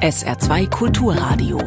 SR2 0.00 0.70
Kulturradio. 0.70 1.58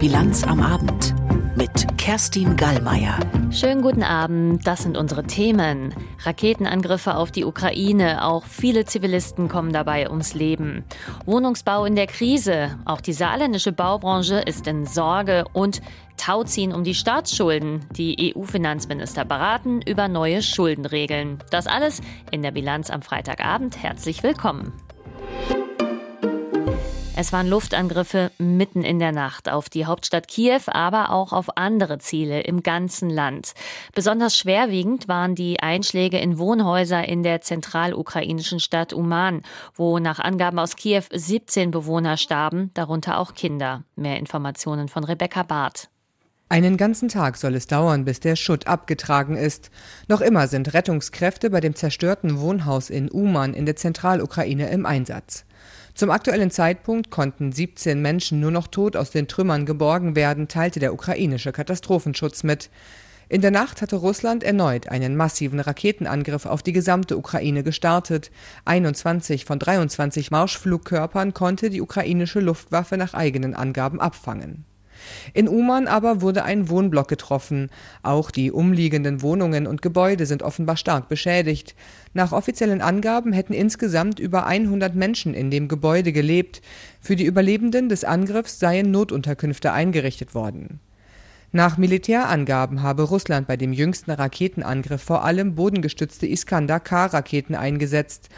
Bilanz 0.00 0.42
am 0.42 0.60
Abend 0.60 1.14
mit 1.54 1.86
Kerstin 1.96 2.56
Gallmeier. 2.56 3.16
Schönen 3.52 3.80
guten 3.80 4.02
Abend, 4.02 4.66
das 4.66 4.82
sind 4.82 4.96
unsere 4.96 5.22
Themen. 5.22 5.94
Raketenangriffe 6.24 7.14
auf 7.14 7.30
die 7.30 7.44
Ukraine, 7.44 8.24
auch 8.24 8.44
viele 8.44 8.86
Zivilisten 8.86 9.46
kommen 9.46 9.72
dabei 9.72 10.10
ums 10.10 10.34
Leben. 10.34 10.82
Wohnungsbau 11.26 11.84
in 11.84 11.94
der 11.94 12.08
Krise, 12.08 12.76
auch 12.84 13.00
die 13.00 13.12
saarländische 13.12 13.70
Baubranche 13.70 14.40
ist 14.40 14.66
in 14.66 14.84
Sorge 14.84 15.44
und 15.52 15.80
Tauziehen 16.16 16.72
um 16.72 16.82
die 16.82 16.96
Staatsschulden. 16.96 17.86
Die 17.92 18.34
EU-Finanzminister 18.34 19.24
beraten 19.24 19.80
über 19.82 20.08
neue 20.08 20.42
Schuldenregeln. 20.42 21.38
Das 21.52 21.68
alles 21.68 22.00
in 22.32 22.42
der 22.42 22.50
Bilanz 22.50 22.90
am 22.90 23.02
Freitagabend. 23.02 23.80
Herzlich 23.80 24.24
willkommen. 24.24 24.72
Es 27.20 27.32
waren 27.32 27.48
Luftangriffe 27.48 28.30
mitten 28.38 28.84
in 28.84 29.00
der 29.00 29.10
Nacht 29.10 29.48
auf 29.48 29.68
die 29.68 29.86
Hauptstadt 29.86 30.28
Kiew, 30.28 30.60
aber 30.68 31.10
auch 31.10 31.32
auf 31.32 31.56
andere 31.56 31.98
Ziele 31.98 32.42
im 32.42 32.62
ganzen 32.62 33.10
Land. 33.10 33.54
Besonders 33.92 34.36
schwerwiegend 34.36 35.08
waren 35.08 35.34
die 35.34 35.58
Einschläge 35.58 36.18
in 36.18 36.38
Wohnhäuser 36.38 37.08
in 37.08 37.24
der 37.24 37.40
zentralukrainischen 37.40 38.60
Stadt 38.60 38.92
Uman, 38.92 39.42
wo 39.74 39.98
nach 39.98 40.20
Angaben 40.20 40.60
aus 40.60 40.76
Kiew 40.76 41.02
17 41.12 41.72
Bewohner 41.72 42.18
starben, 42.18 42.70
darunter 42.74 43.18
auch 43.18 43.34
Kinder. 43.34 43.82
Mehr 43.96 44.18
Informationen 44.18 44.86
von 44.86 45.02
Rebecca 45.02 45.42
Barth. 45.42 45.88
Einen 46.48 46.76
ganzen 46.76 47.08
Tag 47.08 47.36
soll 47.36 47.56
es 47.56 47.66
dauern, 47.66 48.04
bis 48.04 48.20
der 48.20 48.36
Schutt 48.36 48.68
abgetragen 48.68 49.36
ist. 49.36 49.72
Noch 50.06 50.20
immer 50.20 50.46
sind 50.46 50.72
Rettungskräfte 50.72 51.50
bei 51.50 51.60
dem 51.60 51.74
zerstörten 51.74 52.38
Wohnhaus 52.38 52.90
in 52.90 53.10
Uman 53.10 53.54
in 53.54 53.66
der 53.66 53.74
Zentralukraine 53.74 54.70
im 54.70 54.86
Einsatz. 54.86 55.44
Zum 55.98 56.12
aktuellen 56.12 56.52
Zeitpunkt 56.52 57.10
konnten 57.10 57.50
17 57.50 58.00
Menschen 58.00 58.38
nur 58.38 58.52
noch 58.52 58.68
tot 58.68 58.94
aus 58.94 59.10
den 59.10 59.26
Trümmern 59.26 59.66
geborgen 59.66 60.14
werden, 60.14 60.46
teilte 60.46 60.78
der 60.78 60.92
ukrainische 60.92 61.50
Katastrophenschutz 61.50 62.44
mit. 62.44 62.70
In 63.28 63.40
der 63.40 63.50
Nacht 63.50 63.82
hatte 63.82 63.96
Russland 63.96 64.44
erneut 64.44 64.88
einen 64.88 65.16
massiven 65.16 65.58
Raketenangriff 65.58 66.46
auf 66.46 66.62
die 66.62 66.72
gesamte 66.72 67.16
Ukraine 67.16 67.64
gestartet. 67.64 68.30
21 68.64 69.44
von 69.44 69.58
23 69.58 70.30
Marschflugkörpern 70.30 71.34
konnte 71.34 71.68
die 71.68 71.80
ukrainische 71.80 72.38
Luftwaffe 72.38 72.96
nach 72.96 73.14
eigenen 73.14 73.54
Angaben 73.54 74.00
abfangen. 74.00 74.67
In 75.34 75.48
Uman 75.48 75.86
aber 75.86 76.20
wurde 76.22 76.44
ein 76.44 76.68
Wohnblock 76.68 77.08
getroffen. 77.08 77.70
Auch 78.02 78.30
die 78.30 78.52
umliegenden 78.52 79.22
Wohnungen 79.22 79.66
und 79.66 79.82
Gebäude 79.82 80.26
sind 80.26 80.42
offenbar 80.42 80.76
stark 80.76 81.08
beschädigt. 81.08 81.74
Nach 82.14 82.32
offiziellen 82.32 82.80
Angaben 82.80 83.32
hätten 83.32 83.52
insgesamt 83.52 84.18
über 84.18 84.46
100 84.46 84.94
Menschen 84.94 85.34
in 85.34 85.50
dem 85.50 85.68
Gebäude 85.68 86.12
gelebt. 86.12 86.62
Für 87.00 87.16
die 87.16 87.24
Überlebenden 87.24 87.88
des 87.88 88.04
Angriffs 88.04 88.58
seien 88.58 88.90
Notunterkünfte 88.90 89.72
eingerichtet 89.72 90.34
worden. 90.34 90.80
Nach 91.50 91.78
Militärangaben 91.78 92.82
habe 92.82 93.04
Russland 93.04 93.46
bei 93.46 93.56
dem 93.56 93.72
jüngsten 93.72 94.10
Raketenangriff 94.10 95.00
vor 95.00 95.24
allem 95.24 95.54
bodengestützte 95.54 96.26
Iskander-K-Raketen 96.26 97.54
eingesetzt. 97.54 98.28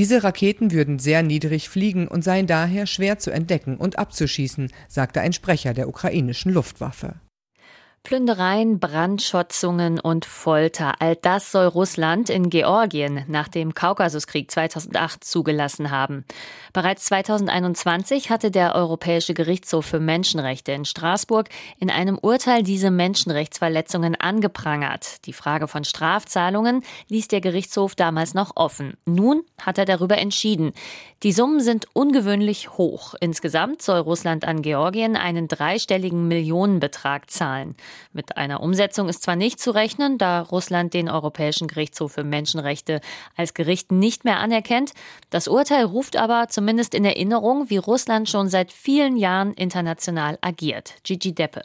Diese 0.00 0.24
Raketen 0.24 0.72
würden 0.72 0.98
sehr 0.98 1.22
niedrig 1.22 1.68
fliegen 1.68 2.08
und 2.08 2.24
seien 2.24 2.46
daher 2.46 2.86
schwer 2.86 3.18
zu 3.18 3.30
entdecken 3.30 3.76
und 3.76 3.98
abzuschießen, 3.98 4.72
sagte 4.88 5.20
ein 5.20 5.34
Sprecher 5.34 5.74
der 5.74 5.88
ukrainischen 5.88 6.54
Luftwaffe. 6.54 7.16
Plündereien, 8.02 8.80
Brandschotzungen 8.80 10.00
und 10.00 10.24
Folter, 10.24 10.94
all 11.00 11.16
das 11.16 11.52
soll 11.52 11.66
Russland 11.66 12.28
in 12.28 12.50
Georgien 12.50 13.24
nach 13.28 13.46
dem 13.46 13.74
Kaukasuskrieg 13.74 14.50
2008 14.50 15.22
zugelassen 15.22 15.90
haben. 15.90 16.24
Bereits 16.72 17.04
2021 17.04 18.30
hatte 18.30 18.50
der 18.50 18.74
Europäische 18.74 19.34
Gerichtshof 19.34 19.86
für 19.86 20.00
Menschenrechte 20.00 20.72
in 20.72 20.86
Straßburg 20.86 21.50
in 21.78 21.90
einem 21.90 22.18
Urteil 22.18 22.62
diese 22.62 22.90
Menschenrechtsverletzungen 22.90 24.16
angeprangert. 24.16 25.26
Die 25.26 25.32
Frage 25.32 25.68
von 25.68 25.84
Strafzahlungen 25.84 26.82
ließ 27.08 27.28
der 27.28 27.40
Gerichtshof 27.40 27.94
damals 27.94 28.34
noch 28.34 28.56
offen. 28.56 28.94
Nun 29.04 29.42
hat 29.60 29.78
er 29.78 29.84
darüber 29.84 30.18
entschieden. 30.18 30.72
Die 31.22 31.32
Summen 31.32 31.60
sind 31.60 31.86
ungewöhnlich 31.92 32.70
hoch. 32.78 33.14
Insgesamt 33.20 33.82
soll 33.82 34.00
Russland 34.00 34.46
an 34.46 34.62
Georgien 34.62 35.16
einen 35.16 35.48
dreistelligen 35.48 36.26
Millionenbetrag 36.28 37.30
zahlen. 37.30 37.76
Mit 38.12 38.36
einer 38.36 38.62
Umsetzung 38.62 39.08
ist 39.08 39.22
zwar 39.22 39.36
nicht 39.36 39.60
zu 39.60 39.70
rechnen, 39.70 40.18
da 40.18 40.42
Russland 40.42 40.94
den 40.94 41.08
Europäischen 41.08 41.68
Gerichtshof 41.68 42.12
für 42.12 42.24
Menschenrechte 42.24 43.00
als 43.36 43.54
Gericht 43.54 43.92
nicht 43.92 44.24
mehr 44.24 44.38
anerkennt. 44.38 44.92
Das 45.30 45.48
Urteil 45.48 45.84
ruft 45.84 46.16
aber 46.16 46.48
zumindest 46.48 46.94
in 46.94 47.04
Erinnerung, 47.04 47.70
wie 47.70 47.78
Russland 47.78 48.28
schon 48.28 48.48
seit 48.48 48.72
vielen 48.72 49.16
Jahren 49.16 49.52
international 49.54 50.38
agiert. 50.40 50.94
Gigi 51.04 51.34
Deppe. 51.34 51.62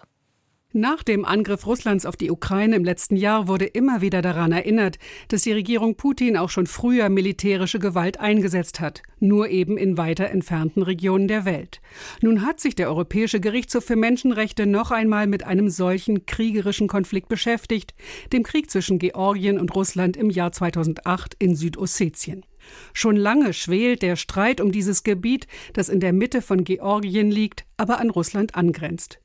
Nach 0.77 1.03
dem 1.03 1.23
Angriff 1.23 1.67
Russlands 1.67 2.05
auf 2.05 2.17
die 2.17 2.29
Ukraine 2.29 2.75
im 2.75 2.83
letzten 2.83 3.15
Jahr 3.15 3.47
wurde 3.47 3.63
immer 3.63 4.01
wieder 4.01 4.21
daran 4.21 4.51
erinnert, 4.51 4.97
dass 5.29 5.43
die 5.43 5.53
Regierung 5.53 5.95
Putin 5.95 6.35
auch 6.35 6.49
schon 6.49 6.67
früher 6.67 7.07
militärische 7.07 7.79
Gewalt 7.79 8.19
eingesetzt 8.19 8.81
hat, 8.81 9.01
nur 9.21 9.47
eben 9.47 9.77
in 9.77 9.97
weiter 9.97 10.29
entfernten 10.31 10.83
Regionen 10.83 11.29
der 11.29 11.45
Welt. 11.45 11.79
Nun 12.21 12.45
hat 12.45 12.59
sich 12.59 12.75
der 12.75 12.89
Europäische 12.89 13.39
Gerichtshof 13.39 13.85
für 13.85 13.95
Menschenrechte 13.95 14.65
noch 14.65 14.91
einmal 14.91 15.27
mit 15.27 15.45
einem 15.45 15.69
solchen 15.69 16.25
kriegerischen 16.25 16.89
Konflikt 16.89 17.29
beschäftigt, 17.29 17.93
dem 18.33 18.43
Krieg 18.43 18.69
zwischen 18.69 18.99
Georgien 18.99 19.57
und 19.57 19.73
Russland 19.73 20.17
im 20.17 20.29
Jahr 20.29 20.51
2008 20.51 21.37
in 21.39 21.55
Südossetien. 21.55 22.45
Schon 22.91 23.15
lange 23.15 23.53
schwelt 23.53 24.01
der 24.01 24.17
Streit 24.17 24.59
um 24.59 24.73
dieses 24.73 25.03
Gebiet, 25.03 25.47
das 25.71 25.87
in 25.87 26.01
der 26.01 26.11
Mitte 26.11 26.41
von 26.41 26.65
Georgien 26.65 27.31
liegt, 27.31 27.63
aber 27.77 28.01
an 28.01 28.09
Russland 28.09 28.55
angrenzt. 28.55 29.21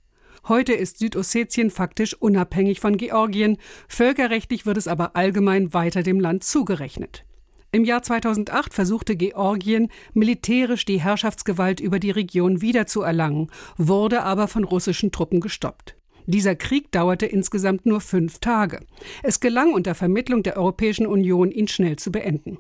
Heute 0.49 0.73
ist 0.73 0.99
Südossetien 0.99 1.71
faktisch 1.71 2.15
unabhängig 2.15 2.81
von 2.81 2.97
Georgien, 2.97 3.59
völkerrechtlich 3.89 4.67
wird 4.67 4.77
es 4.77 4.89
aber 4.89 5.15
allgemein 5.17 5.75
weiter 5.75 6.03
dem 6.03 6.19
Land 6.19 6.45
zugerechnet. 6.45 7.25
Im 7.73 7.85
Jahr 7.85 8.03
2008 8.03 8.75
versuchte 8.75 9.15
Georgien 9.15 9.91
militärisch 10.13 10.85
die 10.85 11.01
Herrschaftsgewalt 11.01 11.79
über 11.79 12.01
die 12.01 12.11
Region 12.11 12.61
wiederzuerlangen, 12.61 13.51
wurde 13.77 14.23
aber 14.23 14.49
von 14.49 14.65
russischen 14.65 15.13
Truppen 15.13 15.41
gestoppt. 15.41 15.95
Dieser 16.27 16.57
Krieg 16.57 16.91
dauerte 16.91 17.27
insgesamt 17.27 17.87
nur 17.87 18.01
fünf 18.01 18.39
Tage. 18.39 18.81
Es 19.23 19.41
gelang 19.41 19.73
unter 19.73 19.95
Vermittlung 19.95 20.43
der 20.43 20.57
Europäischen 20.57 21.07
Union, 21.07 21.51
ihn 21.51 21.69
schnell 21.69 21.97
zu 21.97 22.11
beenden. 22.11 22.59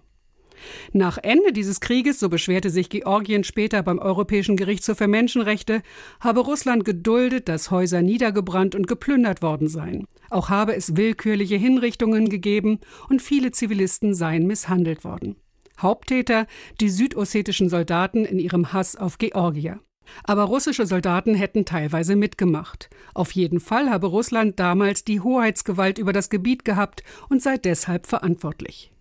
Nach 0.92 1.18
Ende 1.22 1.52
dieses 1.52 1.80
Krieges, 1.80 2.20
so 2.20 2.28
beschwerte 2.28 2.70
sich 2.70 2.88
Georgien 2.88 3.44
später 3.44 3.82
beim 3.82 3.98
Europäischen 3.98 4.56
Gerichtshof 4.56 4.98
für 4.98 5.08
Menschenrechte, 5.08 5.82
habe 6.20 6.40
Russland 6.40 6.84
geduldet, 6.84 7.48
dass 7.48 7.70
Häuser 7.70 8.02
niedergebrannt 8.02 8.74
und 8.74 8.86
geplündert 8.86 9.42
worden 9.42 9.68
seien. 9.68 10.06
Auch 10.30 10.48
habe 10.48 10.74
es 10.74 10.96
willkürliche 10.96 11.56
Hinrichtungen 11.56 12.28
gegeben 12.28 12.80
und 13.08 13.22
viele 13.22 13.50
Zivilisten 13.50 14.14
seien 14.14 14.46
misshandelt 14.46 15.04
worden. 15.04 15.36
Haupttäter 15.78 16.46
die 16.80 16.90
südossetischen 16.90 17.68
Soldaten 17.68 18.24
in 18.24 18.38
ihrem 18.38 18.72
Hass 18.72 18.96
auf 18.96 19.18
Georgier. 19.18 19.80
Aber 20.24 20.44
russische 20.44 20.86
Soldaten 20.86 21.34
hätten 21.34 21.64
teilweise 21.64 22.16
mitgemacht. 22.16 22.90
Auf 23.14 23.32
jeden 23.32 23.60
Fall 23.60 23.90
habe 23.90 24.08
Russland 24.08 24.58
damals 24.58 25.04
die 25.04 25.20
Hoheitsgewalt 25.20 25.98
über 25.98 26.12
das 26.12 26.30
Gebiet 26.30 26.64
gehabt 26.64 27.02
und 27.28 27.42
sei 27.42 27.56
deshalb 27.58 28.06
verantwortlich. 28.06 28.92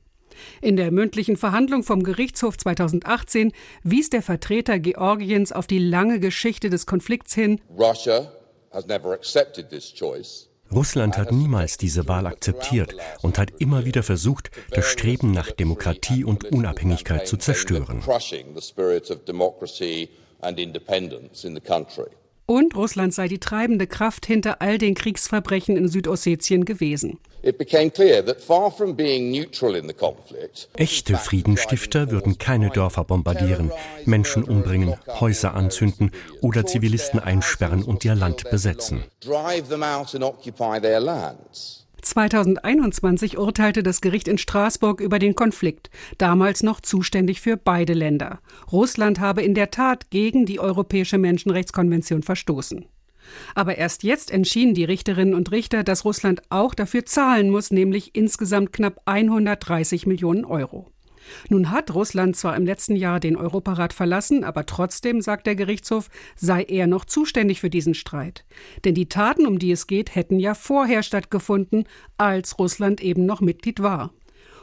In 0.62 0.78
der 0.78 0.92
mündlichen 0.92 1.38
Verhandlung 1.38 1.84
vom 1.84 2.04
Gerichtshof 2.04 2.58
2018 2.58 3.52
wies 3.84 4.10
der 4.10 4.22
Vertreter 4.22 4.80
Georgiens 4.80 5.52
auf 5.52 5.68
die 5.68 5.80
lange 5.80 6.20
Geschichte 6.20 6.70
des 6.70 6.86
Konflikts 6.86 7.34
hin. 7.34 7.62
Russland 10.72 11.18
hat 11.18 11.32
niemals 11.32 11.78
diese 11.78 12.08
Wahl 12.08 12.28
akzeptiert 12.28 12.96
und 13.22 13.40
hat 13.40 13.52
immer 13.58 13.86
wieder 13.86 14.04
versucht, 14.04 14.52
das 14.70 14.86
Streben 14.86 15.32
nach 15.32 15.52
Demokratie 15.52 16.24
und 16.24 16.46
Unabhängigkeit 16.46 17.28
zu 17.28 17.38
zerstören. 17.38 18.04
Und 22.50 22.76
Russland 22.76 23.14
sei 23.14 23.28
die 23.28 23.38
treibende 23.38 23.86
Kraft 23.86 24.26
hinter 24.26 24.60
all 24.60 24.80
den 24.80 24.96
Kriegsverbrechen 24.96 25.78
in 25.78 25.88
Südossetien 25.88 26.66
gewesen. 26.66 27.20
Echte 30.76 31.18
Friedenstifter 31.18 32.10
würden 32.10 32.38
keine 32.40 32.70
Dörfer 32.72 33.04
bombardieren, 33.04 33.72
Menschen 34.06 34.44
umbringen, 34.44 34.96
Häuser 35.20 35.54
anzünden 35.54 36.10
oder 36.42 36.66
Zivilisten 36.66 37.20
einsperren 37.20 37.84
und 37.84 38.04
ihr 38.04 38.16
Land 38.16 38.50
besetzen. 38.50 39.04
2021 42.02 43.38
urteilte 43.38 43.84
das 43.84 44.02
Gericht 44.02 44.28
in 44.28 44.38
Straßburg 44.38 45.02
über 45.02 45.20
den 45.20 45.36
Konflikt, 45.36 45.90
damals 46.18 46.64
noch 46.64 46.82
zuständig 46.82 47.42
für 47.42 47.58
beide 47.58 47.94
Länder. 47.94 48.40
Russland 48.72 49.20
habe 49.20 49.42
in 49.42 49.54
der 49.54 49.72
Tat 49.72 50.10
gegen 50.10 50.46
die 50.46 50.60
Europäische 50.60 51.18
Menschenrechtskonvention 51.18 52.24
verstoßen. 52.24 52.86
Aber 53.56 53.78
erst 53.78 54.04
jetzt 54.04 54.32
entschieden 54.32 54.74
die 54.74 54.84
Richterinnen 54.84 55.34
und 55.34 55.52
Richter, 55.52 55.84
dass 55.84 56.06
Russland 56.06 56.42
auch 56.50 56.74
dafür 56.74 57.06
zahlen 57.06 57.50
muss, 57.50 57.72
nämlich 57.72 58.16
insgesamt 58.16 58.74
knapp 58.74 59.02
130 59.06 60.08
Millionen 60.08 60.46
Euro. 60.46 60.88
Nun 61.50 61.72
hat 61.72 61.94
Russland 61.94 62.36
zwar 62.36 62.56
im 62.56 62.66
letzten 62.66 62.96
Jahr 62.96 63.20
den 63.20 63.36
Europarat 63.36 63.94
verlassen, 63.94 64.44
aber 64.44 64.66
trotzdem, 64.66 65.22
sagt 65.22 65.48
der 65.48 65.56
Gerichtshof, 65.56 66.10
sei 66.36 66.64
er 66.64 66.88
noch 66.88 67.06
zuständig 67.06 67.60
für 67.60 67.70
diesen 67.70 67.94
Streit. 67.94 68.46
Denn 68.86 68.96
die 68.96 69.10
Taten, 69.10 69.48
um 69.48 69.60
die 69.60 69.72
es 69.72 69.88
geht, 69.88 70.16
hätten 70.16 70.40
ja 70.40 70.54
vorher 70.54 71.04
stattgefunden, 71.04 71.86
als 72.18 72.60
Russland 72.60 73.02
eben 73.02 73.26
noch 73.26 73.42
Mitglied 73.42 73.82
war. 73.82 74.12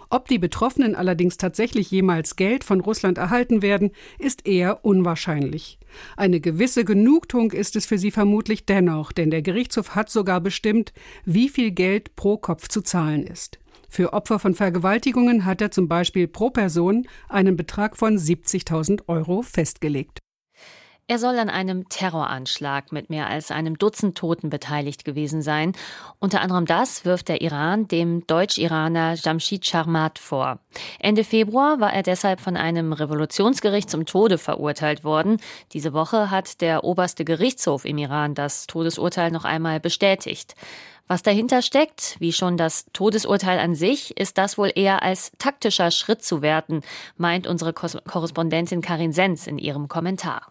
Ob 0.09 0.29
die 0.29 0.39
Betroffenen 0.39 0.95
allerdings 0.95 1.37
tatsächlich 1.37 1.91
jemals 1.91 2.37
Geld 2.37 2.63
von 2.63 2.81
Russland 2.81 3.19
erhalten 3.19 3.61
werden, 3.61 3.91
ist 4.19 4.47
eher 4.47 4.85
unwahrscheinlich. 4.85 5.79
Eine 6.17 6.41
gewisse 6.41 6.85
Genugtuung 6.85 7.51
ist 7.51 7.75
es 7.75 7.87
für 7.87 7.99
sie 7.99 8.13
vermutlich 8.13 8.67
dennoch, 8.67 9.11
denn 9.11 9.31
der 9.31 9.43
Gerichtshof 9.43 9.97
hat 9.97 10.09
sogar 10.09 10.41
bestimmt, 10.41 10.93
wie 11.25 11.49
viel 11.49 11.73
Geld 11.73 12.15
pro 12.15 12.37
Kopf 12.37 12.69
zu 12.69 12.83
zahlen 12.83 13.27
ist. 13.27 13.59
Für 13.89 14.13
Opfer 14.13 14.39
von 14.39 14.55
Vergewaltigungen 14.55 15.45
hat 15.45 15.61
er 15.61 15.71
zum 15.71 15.89
Beispiel 15.89 16.29
pro 16.29 16.51
Person 16.51 17.07
einen 17.29 17.57
Betrag 17.57 17.97
von 17.97 18.17
70.000 18.17 19.03
Euro 19.09 19.43
festgelegt. 19.43 20.21
Er 21.09 21.21
soll 21.21 21.39
an 21.39 21.49
einem 21.51 21.89
Terroranschlag 21.89 22.91
mit 22.91 23.11
mehr 23.11 23.29
als 23.29 23.53
einem 23.53 23.79
Dutzend 23.79 24.19
Toten 24.19 24.51
beteiligt 24.51 25.05
gewesen 25.05 25.41
sein. 25.41 25.73
Unter 26.19 26.41
anderem 26.41 26.67
das 26.67 27.05
wirft 27.05 27.29
der 27.29 27.43
Iran 27.43 27.87
dem 27.87 28.27
Deutsch-Iraner 28.27 29.15
Jamshid 29.15 29.65
Sharmat 29.65 30.19
vor. 30.19 30.59
Ende 30.99 31.23
Februar 31.23 31.79
war 31.79 31.93
er 31.93 32.03
deshalb 32.03 32.41
von 32.41 32.57
einem 32.57 32.93
Revolutionsgericht 32.93 33.89
zum 33.89 34.05
Tode 34.05 34.37
verurteilt 34.37 35.05
worden. 35.05 35.37
Diese 35.73 35.93
Woche 35.93 36.33
hat 36.33 36.61
der 36.61 36.83
oberste 36.83 37.25
Gerichtshof 37.25 37.85
im 37.85 37.99
Iran 37.99 38.35
das 38.35 38.67
Todesurteil 38.67 39.31
noch 39.31 39.45
einmal 39.45 39.79
bestätigt. 39.79 40.57
Was 41.07 41.23
dahinter 41.23 41.63
steckt, 41.63 42.17
wie 42.19 42.33
schon 42.33 42.57
das 42.57 42.87
Todesurteil 42.93 43.61
an 43.61 43.77
sich, 43.77 44.17
ist 44.17 44.39
das 44.39 44.59
wohl 44.59 44.73
eher 44.75 45.05
als 45.05 45.31
taktischer 45.39 45.93
Schritt 45.93 46.25
zu 46.25 46.43
werten, 46.43 46.81
meint 47.17 47.47
unsere 47.47 47.73
Korrespondentin 47.73 48.83
Karin 48.83 49.13
Sens 49.13 49.47
in 49.47 49.59
ihrem 49.59 49.87
Kommentar. 49.87 50.51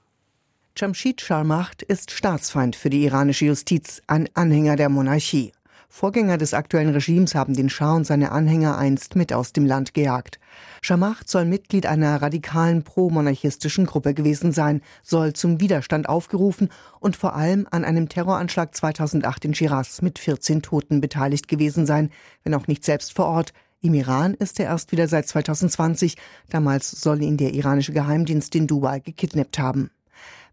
Jamshid 0.78 1.22
Sharmacht 1.22 1.84
ist 1.84 2.12
Staatsfeind 2.12 2.76
für 2.76 2.90
die 2.90 3.06
iranische 3.06 3.46
Justiz, 3.46 4.02
ein 4.08 4.28
Anhänger 4.34 4.76
der 4.76 4.90
Monarchie. 4.90 5.54
Vorgänger 5.88 6.38
des 6.38 6.54
aktuellen 6.54 6.90
Regimes 6.90 7.34
haben 7.34 7.54
den 7.54 7.70
Schah 7.70 7.94
und 7.94 8.06
seine 8.06 8.34
Anhänger 8.34 8.78
einst 8.78 9.16
mit 9.16 9.32
aus 9.32 9.54
dem 9.54 9.66
Land 9.66 9.94
gejagt. 9.94 10.38
Sharmacht 10.82 11.30
soll 11.30 11.46
Mitglied 11.46 11.86
einer 11.86 12.22
radikalen 12.22 12.84
pro-monarchistischen 12.84 13.86
Gruppe 13.86 14.14
gewesen 14.14 14.52
sein, 14.52 14.82
soll 15.02 15.32
zum 15.32 15.62
Widerstand 15.62 16.10
aufgerufen 16.10 16.68
und 17.00 17.16
vor 17.16 17.38
allem 17.38 17.66
an 17.72 17.86
einem 17.86 18.10
Terroranschlag 18.10 18.76
2008 18.76 19.46
in 19.46 19.56
Shiraz 19.56 20.02
mit 20.02 20.20
14 20.20 20.62
Toten 20.62 21.00
beteiligt 21.00 21.48
gewesen 21.48 21.86
sein, 21.86 22.12
wenn 22.44 22.54
auch 22.54 22.68
nicht 22.68 22.84
selbst 22.84 23.14
vor 23.14 23.28
Ort. 23.28 23.54
Im 23.80 23.94
Iran 23.94 24.34
ist 24.34 24.60
er 24.60 24.66
erst 24.66 24.92
wieder 24.92 25.08
seit 25.08 25.26
2020. 25.26 26.18
Damals 26.50 26.92
soll 26.92 27.22
ihn 27.22 27.38
der 27.38 27.54
iranische 27.54 27.94
Geheimdienst 27.94 28.54
in 28.56 28.68
Dubai 28.68 29.00
gekidnappt 29.00 29.58
haben. 29.58 29.90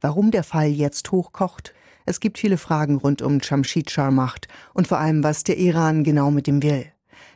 Warum 0.03 0.33
der 0.33 0.43
Fall 0.43 0.67
jetzt 0.67 1.13
hochkocht? 1.13 1.75
Es 2.05 2.19
gibt 2.19 2.37
viele 2.37 2.59
Fragen 2.59 2.97
rund 2.97 3.23
um 3.23 3.39
Jamshid 3.41 3.89
Sharmacht 3.89 4.49
und 4.75 4.89
vor 4.89 4.99
allem, 4.99 5.23
was 5.23 5.45
der 5.45 5.59
Iran 5.59 6.03
genau 6.03 6.33
mit 6.33 6.49
ihm 6.49 6.61
will. 6.61 6.87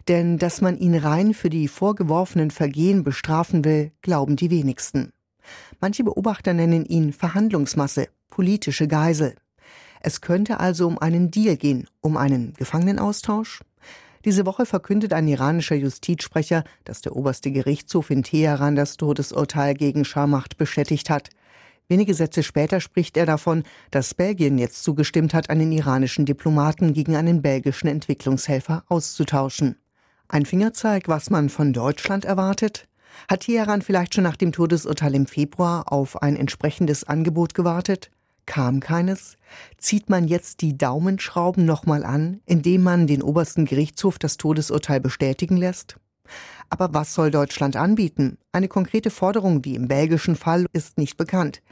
Denn 0.08 0.36
dass 0.36 0.60
man 0.60 0.76
ihn 0.76 0.96
rein 0.96 1.32
für 1.32 1.48
die 1.48 1.68
vorgeworfenen 1.68 2.50
Vergehen 2.50 3.04
bestrafen 3.04 3.64
will, 3.64 3.92
glauben 4.02 4.34
die 4.34 4.50
wenigsten. 4.50 5.12
Manche 5.80 6.02
Beobachter 6.02 6.54
nennen 6.54 6.84
ihn 6.84 7.12
Verhandlungsmasse, 7.12 8.08
politische 8.30 8.88
Geisel. 8.88 9.36
Es 10.00 10.20
könnte 10.20 10.58
also 10.58 10.88
um 10.88 10.98
einen 10.98 11.30
Deal 11.30 11.56
gehen, 11.56 11.86
um 12.00 12.16
einen 12.16 12.52
Gefangenenaustausch? 12.54 13.60
Diese 14.24 14.44
Woche 14.44 14.66
verkündet 14.66 15.12
ein 15.12 15.28
iranischer 15.28 15.76
Justizsprecher, 15.76 16.64
dass 16.82 17.00
der 17.00 17.14
oberste 17.14 17.52
Gerichtshof 17.52 18.10
in 18.10 18.24
Teheran 18.24 18.74
das 18.74 18.96
Todesurteil 18.96 19.74
gegen 19.74 20.04
Scharmacht 20.04 20.56
bestätigt 20.56 21.10
hat. 21.10 21.30
Wenige 21.88 22.14
Sätze 22.14 22.42
später 22.42 22.80
spricht 22.80 23.16
er 23.16 23.26
davon, 23.26 23.62
dass 23.92 24.14
Belgien 24.14 24.58
jetzt 24.58 24.82
zugestimmt 24.82 25.34
hat, 25.34 25.50
einen 25.50 25.70
iranischen 25.70 26.26
Diplomaten 26.26 26.92
gegen 26.92 27.14
einen 27.14 27.42
belgischen 27.42 27.86
Entwicklungshelfer 27.86 28.84
auszutauschen. 28.88 29.76
Ein 30.28 30.46
Fingerzeig, 30.46 31.06
was 31.06 31.30
man 31.30 31.48
von 31.48 31.72
Deutschland 31.72 32.24
erwartet? 32.24 32.88
Hat 33.28 33.40
Teheran 33.40 33.82
vielleicht 33.82 34.14
schon 34.14 34.24
nach 34.24 34.36
dem 34.36 34.50
Todesurteil 34.50 35.14
im 35.14 35.26
Februar 35.26 35.92
auf 35.92 36.20
ein 36.22 36.34
entsprechendes 36.34 37.04
Angebot 37.04 37.54
gewartet? 37.54 38.10
Kam 38.46 38.80
keines? 38.80 39.36
Zieht 39.78 40.10
man 40.10 40.26
jetzt 40.26 40.62
die 40.62 40.76
Daumenschrauben 40.76 41.64
nochmal 41.64 42.04
an, 42.04 42.40
indem 42.46 42.82
man 42.82 43.06
den 43.06 43.22
obersten 43.22 43.64
Gerichtshof 43.64 44.18
das 44.18 44.36
Todesurteil 44.36 45.00
bestätigen 45.00 45.56
lässt? 45.56 45.96
Aber 46.70 46.94
was 46.94 47.14
soll 47.14 47.30
Deutschland 47.30 47.76
anbieten? 47.76 48.38
Eine 48.52 48.68
konkrete 48.68 49.10
Forderung 49.10 49.64
wie 49.64 49.74
im 49.74 49.88
belgischen 49.88 50.36
Fall 50.36 50.66
ist 50.72 50.98
nicht 50.98 51.16
bekannt. 51.16 51.62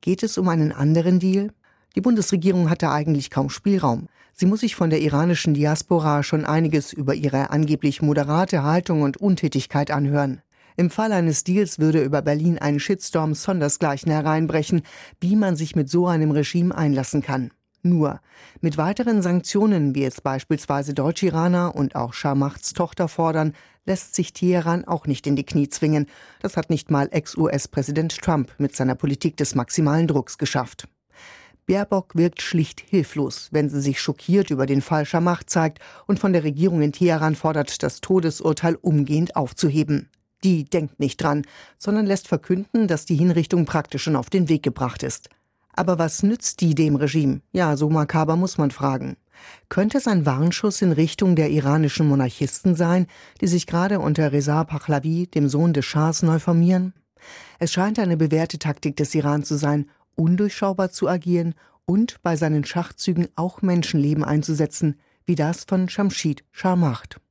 Geht 0.00 0.22
es 0.22 0.38
um 0.38 0.48
einen 0.48 0.72
anderen 0.72 1.20
Deal? 1.20 1.52
Die 1.94 2.00
Bundesregierung 2.00 2.70
hat 2.70 2.82
da 2.82 2.92
eigentlich 2.92 3.30
kaum 3.30 3.50
Spielraum. 3.50 4.08
Sie 4.32 4.46
muss 4.46 4.60
sich 4.60 4.74
von 4.74 4.90
der 4.90 5.00
iranischen 5.00 5.54
Diaspora 5.54 6.22
schon 6.22 6.44
einiges 6.44 6.92
über 6.92 7.14
ihre 7.14 7.50
angeblich 7.50 8.00
moderate 8.00 8.62
Haltung 8.62 9.02
und 9.02 9.18
Untätigkeit 9.18 9.90
anhören. 9.90 10.40
Im 10.76 10.88
Fall 10.90 11.12
eines 11.12 11.44
Deals 11.44 11.78
würde 11.78 12.02
über 12.02 12.22
Berlin 12.22 12.58
ein 12.58 12.80
Shitstorm 12.80 13.34
sondersgleichen 13.34 14.10
hereinbrechen, 14.10 14.82
wie 15.20 15.36
man 15.36 15.54
sich 15.54 15.76
mit 15.76 15.90
so 15.90 16.06
einem 16.06 16.30
Regime 16.30 16.74
einlassen 16.74 17.22
kann. 17.22 17.50
Nur 17.84 18.20
mit 18.60 18.76
weiteren 18.76 19.22
Sanktionen, 19.22 19.96
wie 19.96 20.04
es 20.04 20.20
beispielsweise 20.20 20.94
Deutsch-Iraner 20.94 21.74
und 21.74 21.96
auch 21.96 22.12
Scharmachts 22.12 22.74
Tochter 22.74 23.08
fordern, 23.08 23.54
lässt 23.84 24.14
sich 24.14 24.32
Teheran 24.32 24.84
auch 24.84 25.08
nicht 25.08 25.26
in 25.26 25.34
die 25.34 25.44
Knie 25.44 25.68
zwingen. 25.68 26.06
Das 26.40 26.56
hat 26.56 26.70
nicht 26.70 26.92
mal 26.92 27.08
Ex-US-Präsident 27.10 28.16
Trump 28.20 28.52
mit 28.58 28.76
seiner 28.76 28.94
Politik 28.94 29.36
des 29.36 29.56
maximalen 29.56 30.06
Drucks 30.06 30.38
geschafft. 30.38 30.86
Baerbock 31.66 32.14
wirkt 32.14 32.40
schlicht 32.40 32.80
hilflos, 32.80 33.48
wenn 33.50 33.68
sie 33.68 33.80
sich 33.80 34.00
schockiert 34.00 34.50
über 34.50 34.66
den 34.66 34.82
Fall 34.82 35.04
Scharmacht 35.04 35.50
zeigt 35.50 35.80
und 36.06 36.20
von 36.20 36.32
der 36.32 36.44
Regierung 36.44 36.82
in 36.82 36.92
Teheran 36.92 37.34
fordert, 37.34 37.82
das 37.82 38.00
Todesurteil 38.00 38.76
umgehend 38.76 39.34
aufzuheben. 39.34 40.08
Die 40.44 40.64
denkt 40.64 41.00
nicht 41.00 41.20
dran, 41.20 41.42
sondern 41.78 42.06
lässt 42.06 42.28
verkünden, 42.28 42.86
dass 42.86 43.06
die 43.06 43.16
Hinrichtung 43.16 43.64
praktisch 43.64 44.04
schon 44.04 44.16
auf 44.16 44.30
den 44.30 44.48
Weg 44.48 44.62
gebracht 44.62 45.02
ist. 45.02 45.30
Aber 45.72 45.98
was 45.98 46.22
nützt 46.22 46.60
die 46.60 46.74
dem 46.74 46.96
Regime? 46.96 47.40
Ja, 47.52 47.76
so 47.76 47.88
makaber 47.88 48.36
muss 48.36 48.58
man 48.58 48.70
fragen. 48.70 49.16
Könnte 49.68 49.98
es 49.98 50.06
ein 50.06 50.26
Warnschuss 50.26 50.82
in 50.82 50.92
Richtung 50.92 51.34
der 51.34 51.50
iranischen 51.50 52.06
Monarchisten 52.06 52.74
sein, 52.74 53.06
die 53.40 53.46
sich 53.46 53.66
gerade 53.66 53.98
unter 53.98 54.32
Reza 54.32 54.64
Pahlavi, 54.64 55.26
dem 55.26 55.48
Sohn 55.48 55.72
des 55.72 55.84
Schahs, 55.84 56.22
neu 56.22 56.38
formieren? 56.38 56.92
Es 57.58 57.72
scheint 57.72 57.98
eine 57.98 58.16
bewährte 58.16 58.58
Taktik 58.58 58.96
des 58.96 59.14
Iran 59.14 59.44
zu 59.44 59.56
sein, 59.56 59.88
undurchschaubar 60.14 60.90
zu 60.90 61.08
agieren 61.08 61.54
und 61.86 62.22
bei 62.22 62.36
seinen 62.36 62.64
Schachzügen 62.64 63.28
auch 63.34 63.62
Menschenleben 63.62 64.24
einzusetzen, 64.24 65.00
wie 65.24 65.34
das 65.34 65.64
von 65.64 65.88
Shamshid 65.88 66.44
Sharmacht. 66.50 67.21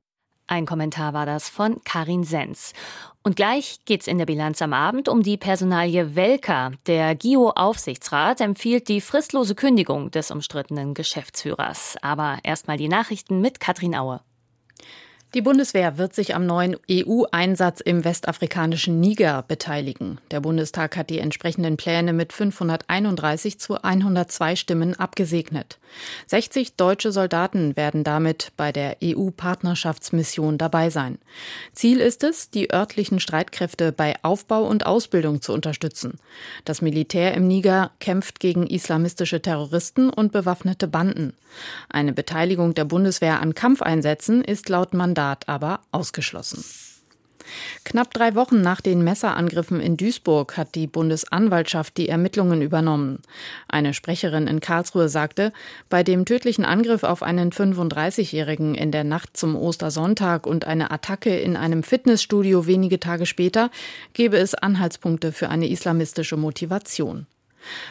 Ein 0.52 0.66
Kommentar 0.66 1.14
war 1.14 1.24
das 1.24 1.48
von 1.48 1.82
Karin 1.82 2.24
Sens. 2.24 2.74
Und 3.22 3.36
gleich 3.36 3.78
geht's 3.86 4.06
in 4.06 4.18
der 4.18 4.26
Bilanz 4.26 4.60
am 4.60 4.74
Abend 4.74 5.08
um 5.08 5.22
die 5.22 5.38
Personalie 5.38 6.14
Welker. 6.14 6.72
Der 6.86 7.14
GIO-Aufsichtsrat 7.14 8.42
empfiehlt 8.42 8.86
die 8.88 9.00
fristlose 9.00 9.54
Kündigung 9.54 10.10
des 10.10 10.30
umstrittenen 10.30 10.92
Geschäftsführers. 10.92 11.96
Aber 12.02 12.36
erstmal 12.42 12.76
die 12.76 12.90
Nachrichten 12.90 13.40
mit 13.40 13.60
Katrin 13.60 13.96
Aue. 13.96 14.20
Die 15.34 15.40
Bundeswehr 15.40 15.96
wird 15.96 16.14
sich 16.14 16.34
am 16.34 16.44
neuen 16.44 16.76
EU-Einsatz 16.90 17.80
im 17.80 18.04
westafrikanischen 18.04 19.00
Niger 19.00 19.42
beteiligen. 19.48 20.20
Der 20.30 20.40
Bundestag 20.40 20.94
hat 20.94 21.08
die 21.08 21.20
entsprechenden 21.20 21.78
Pläne 21.78 22.12
mit 22.12 22.34
531 22.34 23.58
zu 23.58 23.82
102 23.82 24.56
Stimmen 24.56 24.94
abgesegnet. 25.00 25.78
60 26.26 26.76
deutsche 26.76 27.12
Soldaten 27.12 27.76
werden 27.76 28.04
damit 28.04 28.52
bei 28.58 28.72
der 28.72 28.98
EU-Partnerschaftsmission 29.02 30.58
dabei 30.58 30.90
sein. 30.90 31.16
Ziel 31.72 32.00
ist 32.00 32.24
es, 32.24 32.50
die 32.50 32.70
örtlichen 32.70 33.18
Streitkräfte 33.18 33.90
bei 33.90 34.16
Aufbau 34.20 34.64
und 34.64 34.84
Ausbildung 34.84 35.40
zu 35.40 35.54
unterstützen. 35.54 36.18
Das 36.66 36.82
Militär 36.82 37.32
im 37.32 37.48
Niger 37.48 37.90
kämpft 38.00 38.38
gegen 38.38 38.66
islamistische 38.66 39.40
Terroristen 39.40 40.10
und 40.10 40.30
bewaffnete 40.30 40.88
Banden. 40.88 41.32
Eine 41.88 42.12
Beteiligung 42.12 42.74
der 42.74 42.84
Bundeswehr 42.84 43.40
an 43.40 43.54
Kampfeinsätzen 43.54 44.42
ist 44.42 44.68
laut 44.68 44.92
Mandat 44.92 45.21
Mandat 45.22 45.48
aber 45.48 45.80
ausgeschlossen. 45.92 46.64
Knapp 47.84 48.12
drei 48.12 48.34
Wochen 48.34 48.60
nach 48.60 48.80
den 48.80 49.04
Messerangriffen 49.04 49.80
in 49.80 49.96
Duisburg 49.96 50.56
hat 50.56 50.74
die 50.74 50.88
Bundesanwaltschaft 50.88 51.96
die 51.96 52.08
Ermittlungen 52.08 52.60
übernommen. 52.60 53.20
Eine 53.68 53.94
Sprecherin 53.94 54.48
in 54.48 54.60
Karlsruhe 54.60 55.08
sagte, 55.08 55.52
bei 55.88 56.02
dem 56.02 56.24
tödlichen 56.24 56.64
Angriff 56.64 57.04
auf 57.04 57.22
einen 57.22 57.50
35-Jährigen 57.50 58.74
in 58.74 58.90
der 58.90 59.04
Nacht 59.04 59.36
zum 59.36 59.54
Ostersonntag 59.54 60.46
und 60.46 60.64
eine 60.64 60.90
Attacke 60.90 61.36
in 61.38 61.56
einem 61.56 61.84
Fitnessstudio 61.84 62.66
wenige 62.66 62.98
Tage 62.98 63.26
später 63.26 63.70
gebe 64.14 64.38
es 64.38 64.54
Anhaltspunkte 64.54 65.30
für 65.30 65.48
eine 65.50 65.68
islamistische 65.68 66.36
Motivation. 66.36 67.26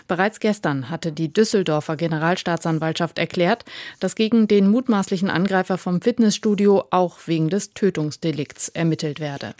Bereits 0.07 0.39
gestern 0.39 0.89
hatte 0.89 1.11
die 1.11 1.31
Düsseldorfer 1.31 1.95
Generalstaatsanwaltschaft 1.95 3.17
erklärt, 3.17 3.65
dass 3.99 4.15
gegen 4.15 4.47
den 4.47 4.69
mutmaßlichen 4.69 5.29
Angreifer 5.29 5.77
vom 5.77 6.01
Fitnessstudio 6.01 6.85
auch 6.89 7.19
wegen 7.25 7.49
des 7.49 7.73
Tötungsdelikts 7.73 8.69
ermittelt 8.69 9.19
werde. 9.19 9.53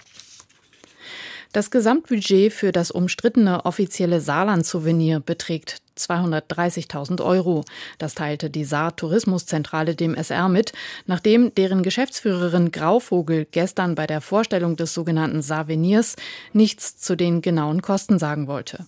Das 1.54 1.70
Gesamtbudget 1.70 2.54
für 2.54 2.72
das 2.72 2.92
umstrittene 2.92 3.66
offizielle 3.66 4.22
Saarland-Souvenir 4.22 5.20
beträgt 5.20 5.82
230.000 5.98 7.22
Euro. 7.22 7.66
Das 7.98 8.16
teilte 8.16 8.50
die 8.50 8.64
Saar 8.64 8.96
Tourismuszentrale 8.96 9.94
dem 9.96 10.16
SR 10.16 10.48
mit, 10.48 10.72
nachdem 11.08 11.54
deren 11.54 11.84
Geschäftsführerin 11.84 12.72
Grauvogel 12.72 13.46
gestern 13.52 13.96
bei 13.96 14.08
der 14.08 14.22
Vorstellung 14.22 14.78
des 14.78 14.94
sogenannten 14.94 15.42
Saarvenirs 15.42 16.16
nichts 16.54 16.98
zu 16.98 17.18
den 17.18 17.42
genauen 17.42 17.82
Kosten 17.82 18.18
sagen 18.18 18.48
wollte. 18.48 18.86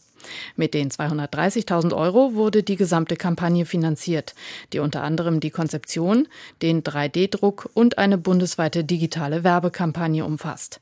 Mit 0.55 0.73
den 0.73 0.89
230.000 0.89 1.95
Euro 1.95 2.33
wurde 2.33 2.63
die 2.63 2.75
gesamte 2.75 3.15
Kampagne 3.15 3.65
finanziert, 3.65 4.35
die 4.71 4.79
unter 4.79 5.03
anderem 5.03 5.39
die 5.39 5.49
Konzeption, 5.49 6.27
den 6.61 6.83
3D-Druck 6.83 7.69
und 7.73 7.97
eine 7.97 8.17
bundesweite 8.17 8.83
digitale 8.83 9.43
Werbekampagne 9.43 10.25
umfasst. 10.25 10.79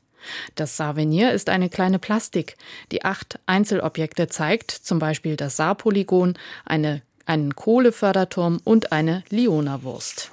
Das 0.54 0.76
Saarvenier 0.76 1.32
ist 1.32 1.48
eine 1.48 1.68
kleine 1.68 1.98
Plastik, 1.98 2.56
die 2.92 3.04
acht 3.04 3.38
Einzelobjekte 3.46 4.28
zeigt, 4.28 4.70
zum 4.70 4.98
Beispiel 4.98 5.36
das 5.36 5.56
Saarpolygon, 5.56 6.34
eine, 6.64 7.02
einen 7.26 7.54
Kohleförderturm 7.56 8.60
und 8.64 8.92
eine 8.92 9.24
Liona-Wurst. 9.30 10.30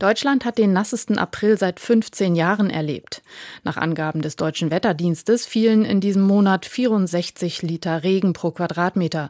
Deutschland 0.00 0.46
hat 0.46 0.56
den 0.56 0.72
nassesten 0.72 1.18
April 1.18 1.58
seit 1.58 1.78
15 1.78 2.34
Jahren 2.34 2.70
erlebt. 2.70 3.22
Nach 3.64 3.76
Angaben 3.76 4.22
des 4.22 4.34
deutschen 4.34 4.70
Wetterdienstes 4.70 5.44
fielen 5.44 5.84
in 5.84 6.00
diesem 6.00 6.22
Monat 6.22 6.64
64 6.64 7.60
Liter 7.60 8.02
Regen 8.02 8.32
pro 8.32 8.50
Quadratmeter. 8.50 9.28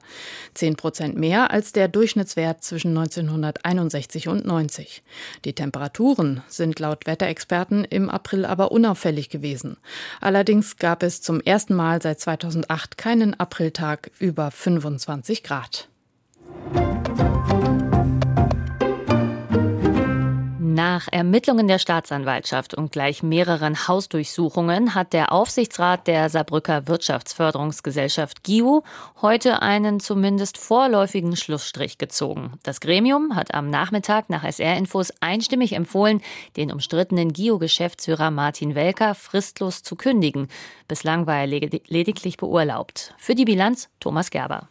Zehn 0.55 0.77
Prozent 0.77 1.17
mehr 1.17 1.51
als 1.51 1.73
der 1.73 1.89
Durchschnittswert 1.89 2.63
zwischen 2.63 2.97
1961 2.97 4.29
und 4.29 4.47
90. 4.47 5.03
Die 5.45 5.55
Temperaturen 5.55 6.43
sind 6.47 6.79
laut 6.79 7.05
Wetterexperten 7.07 7.85
im 7.85 8.09
April 8.09 8.45
aber 8.45 8.71
unauffällig 8.71 9.29
gewesen. 9.29 9.77
Allerdings 10.21 10.77
gab 10.77 11.03
es 11.03 11.21
zum 11.21 11.41
ersten 11.41 11.75
Mal 11.75 12.01
seit 12.01 12.21
2008 12.21 12.97
keinen 12.97 13.35
Apriltag 13.35 14.13
über 14.21 14.53
25 14.53 15.43
Grad. 15.43 15.89
Nach 20.73 21.09
Ermittlungen 21.11 21.67
der 21.67 21.81
Staatsanwaltschaft 21.81 22.75
und 22.75 22.93
gleich 22.93 23.25
mehreren 23.25 23.89
Hausdurchsuchungen 23.89 24.95
hat 24.95 25.13
der 25.13 25.33
Aufsichtsrat 25.33 26.07
der 26.07 26.29
Saarbrücker 26.31 26.87
Wirtschaftsförderungsgesellschaft 26.87 28.45
GIU 28.45 28.83
heute 29.21 29.63
einen 29.63 29.99
zumindest 29.99 30.59
vorläufigen 30.59 31.35
Schlussstrich 31.35 31.99
gezogen. 31.99 32.53
Das 32.63 32.79
Gremium 32.79 33.35
hat 33.35 33.53
am 33.53 33.69
Nachmittag 33.69 34.31
nach 34.31 34.45
SR-Infos 34.45 35.13
einstimmig 35.19 35.73
empfohlen, 35.73 36.23
den 36.57 36.71
umstrittenen 36.71 37.33
GIU-Geschäftsführer 37.33 38.31
Martin 38.31 38.77
Welker 38.77 39.17
fristlos 39.17 39.83
zu 39.83 39.97
kündigen. 39.97 40.47
Bislang 40.87 41.27
war 41.27 41.39
er 41.39 41.49
lediglich 41.49 42.37
beurlaubt. 42.37 43.13
Für 43.19 43.35
die 43.35 43.45
Bilanz 43.45 43.89
Thomas 43.99 44.31
Gerber. 44.31 44.69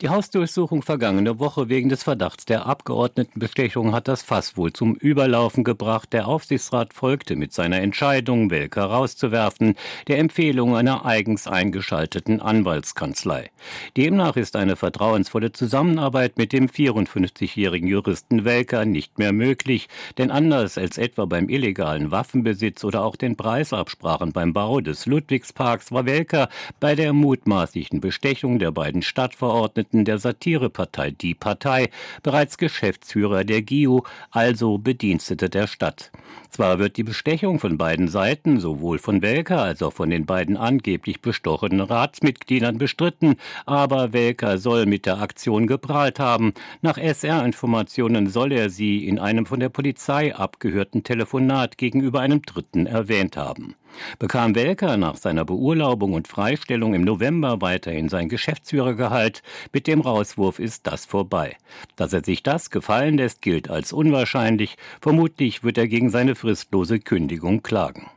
Die 0.00 0.10
Hausdurchsuchung 0.10 0.82
vergangene 0.82 1.40
Woche 1.40 1.68
wegen 1.68 1.88
des 1.88 2.04
Verdachts 2.04 2.44
der 2.44 2.66
Abgeordnetenbestechung 2.66 3.92
hat 3.92 4.06
das 4.06 4.22
Fass 4.22 4.56
wohl 4.56 4.72
zum 4.72 4.94
Überlaufen 4.94 5.64
gebracht. 5.64 6.12
Der 6.12 6.28
Aufsichtsrat 6.28 6.94
folgte 6.94 7.34
mit 7.34 7.52
seiner 7.52 7.80
Entscheidung, 7.80 8.48
Welker 8.52 8.84
rauszuwerfen, 8.84 9.74
der 10.06 10.18
Empfehlung 10.18 10.76
einer 10.76 11.04
eigens 11.04 11.48
eingeschalteten 11.48 12.40
Anwaltskanzlei. 12.40 13.50
Demnach 13.96 14.36
ist 14.36 14.54
eine 14.54 14.76
vertrauensvolle 14.76 15.50
Zusammenarbeit 15.50 16.38
mit 16.38 16.52
dem 16.52 16.68
54-jährigen 16.68 17.88
Juristen 17.88 18.44
Welker 18.44 18.84
nicht 18.84 19.18
mehr 19.18 19.32
möglich, 19.32 19.88
denn 20.16 20.30
anders 20.30 20.78
als 20.78 20.96
etwa 20.96 21.24
beim 21.24 21.48
illegalen 21.48 22.12
Waffenbesitz 22.12 22.84
oder 22.84 23.02
auch 23.02 23.16
den 23.16 23.34
Preisabsprachen 23.34 24.30
beim 24.30 24.52
Bau 24.52 24.80
des 24.80 25.06
Ludwigsparks 25.06 25.90
war 25.90 26.06
Welker 26.06 26.48
bei 26.78 26.94
der 26.94 27.12
mutmaßlichen 27.12 28.00
Bestechung 28.00 28.60
der 28.60 28.70
beiden 28.70 29.02
Stadtverordneten 29.02 29.87
Abgeordneten 29.88 30.04
der 30.04 30.18
Satirepartei 30.18 31.10
Die 31.12 31.34
Partei, 31.34 31.90
bereits 32.22 32.58
Geschäftsführer 32.58 33.44
der 33.44 33.62
GIO, 33.62 34.04
also 34.30 34.78
Bedienstete 34.78 35.48
der 35.48 35.66
Stadt. 35.66 36.10
Zwar 36.50 36.78
wird 36.78 36.96
die 36.96 37.04
Bestechung 37.04 37.58
von 37.60 37.78
beiden 37.78 38.08
Seiten, 38.08 38.58
sowohl 38.58 38.98
von 38.98 39.22
Welker 39.22 39.62
als 39.62 39.82
auch 39.82 39.92
von 39.92 40.10
den 40.10 40.26
beiden 40.26 40.56
angeblich 40.56 41.20
bestochenen 41.20 41.80
Ratsmitgliedern 41.80 42.78
bestritten, 42.78 43.36
aber 43.66 44.12
Welker 44.12 44.58
soll 44.58 44.86
mit 44.86 45.06
der 45.06 45.20
Aktion 45.20 45.66
geprahlt 45.66 46.18
haben. 46.18 46.54
Nach 46.82 46.98
SR-Informationen 46.98 48.28
soll 48.28 48.52
er 48.52 48.70
sie 48.70 49.06
in 49.06 49.18
einem 49.18 49.46
von 49.46 49.60
der 49.60 49.68
Polizei 49.68 50.34
abgehörten 50.34 51.04
Telefonat 51.04 51.78
gegenüber 51.78 52.20
einem 52.20 52.42
Dritten 52.42 52.86
erwähnt 52.86 53.36
haben. 53.36 53.74
Bekam 54.18 54.54
Welker 54.54 54.96
nach 54.96 55.16
seiner 55.16 55.44
Beurlaubung 55.44 56.12
und 56.12 56.28
Freistellung 56.28 56.94
im 56.94 57.02
November 57.02 57.60
weiterhin 57.60 58.08
sein 58.08 58.28
Geschäftsführergehalt, 58.28 59.42
mit 59.72 59.86
dem 59.86 60.00
Rauswurf 60.00 60.58
ist 60.58 60.86
das 60.86 61.04
vorbei. 61.06 61.56
Dass 61.96 62.12
er 62.12 62.24
sich 62.24 62.42
das 62.42 62.70
gefallen 62.70 63.16
lässt, 63.16 63.42
gilt 63.42 63.70
als 63.70 63.92
unwahrscheinlich. 63.92 64.76
Vermutlich 65.00 65.64
wird 65.64 65.78
er 65.78 65.88
gegen 65.88 66.10
seine 66.10 66.34
fristlose 66.38 67.00
Kündigung 67.00 67.62
klagen. 67.62 68.08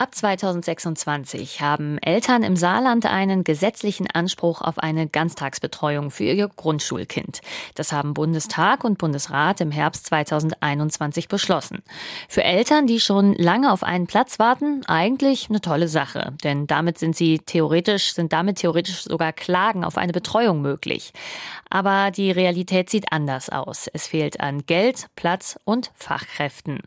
Ab 0.00 0.14
2026 0.14 1.60
haben 1.60 1.98
Eltern 1.98 2.42
im 2.42 2.56
Saarland 2.56 3.04
einen 3.04 3.44
gesetzlichen 3.44 4.06
Anspruch 4.10 4.62
auf 4.62 4.78
eine 4.78 5.06
Ganztagsbetreuung 5.06 6.10
für 6.10 6.24
ihr 6.24 6.48
Grundschulkind. 6.48 7.42
Das 7.74 7.92
haben 7.92 8.14
Bundestag 8.14 8.82
und 8.82 8.96
Bundesrat 8.96 9.60
im 9.60 9.70
Herbst 9.70 10.06
2021 10.06 11.28
beschlossen. 11.28 11.82
Für 12.30 12.42
Eltern, 12.42 12.86
die 12.86 12.98
schon 12.98 13.34
lange 13.34 13.70
auf 13.70 13.82
einen 13.82 14.06
Platz 14.06 14.38
warten, 14.38 14.86
eigentlich 14.86 15.50
eine 15.50 15.60
tolle 15.60 15.88
Sache, 15.88 16.32
denn 16.42 16.66
damit 16.66 16.96
sind 16.96 17.14
sie 17.14 17.38
theoretisch 17.38 18.14
sind 18.14 18.32
damit 18.32 18.56
theoretisch 18.56 19.02
sogar 19.02 19.34
Klagen 19.34 19.84
auf 19.84 19.98
eine 19.98 20.14
Betreuung 20.14 20.62
möglich. 20.62 21.12
Aber 21.70 22.10
die 22.10 22.32
Realität 22.32 22.90
sieht 22.90 23.12
anders 23.12 23.48
aus. 23.48 23.88
Es 23.92 24.08
fehlt 24.08 24.40
an 24.40 24.66
Geld, 24.66 25.06
Platz 25.14 25.58
und 25.64 25.92
Fachkräften. 25.94 26.80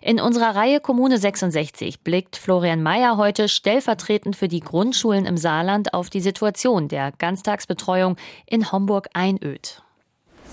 In 0.00 0.18
unserer 0.18 0.56
Reihe 0.56 0.80
Kommune 0.80 1.18
66 1.18 2.02
blickt 2.02 2.36
Florian 2.36 2.82
Mayer 2.82 3.18
heute 3.18 3.48
stellvertretend 3.48 4.36
für 4.36 4.48
die 4.48 4.60
Grundschulen 4.60 5.26
im 5.26 5.36
Saarland 5.36 5.92
auf 5.92 6.08
die 6.08 6.20
Situation 6.20 6.88
der 6.88 7.12
Ganztagsbetreuung 7.12 8.16
in 8.46 8.72
Homburg-Einöd. 8.72 9.82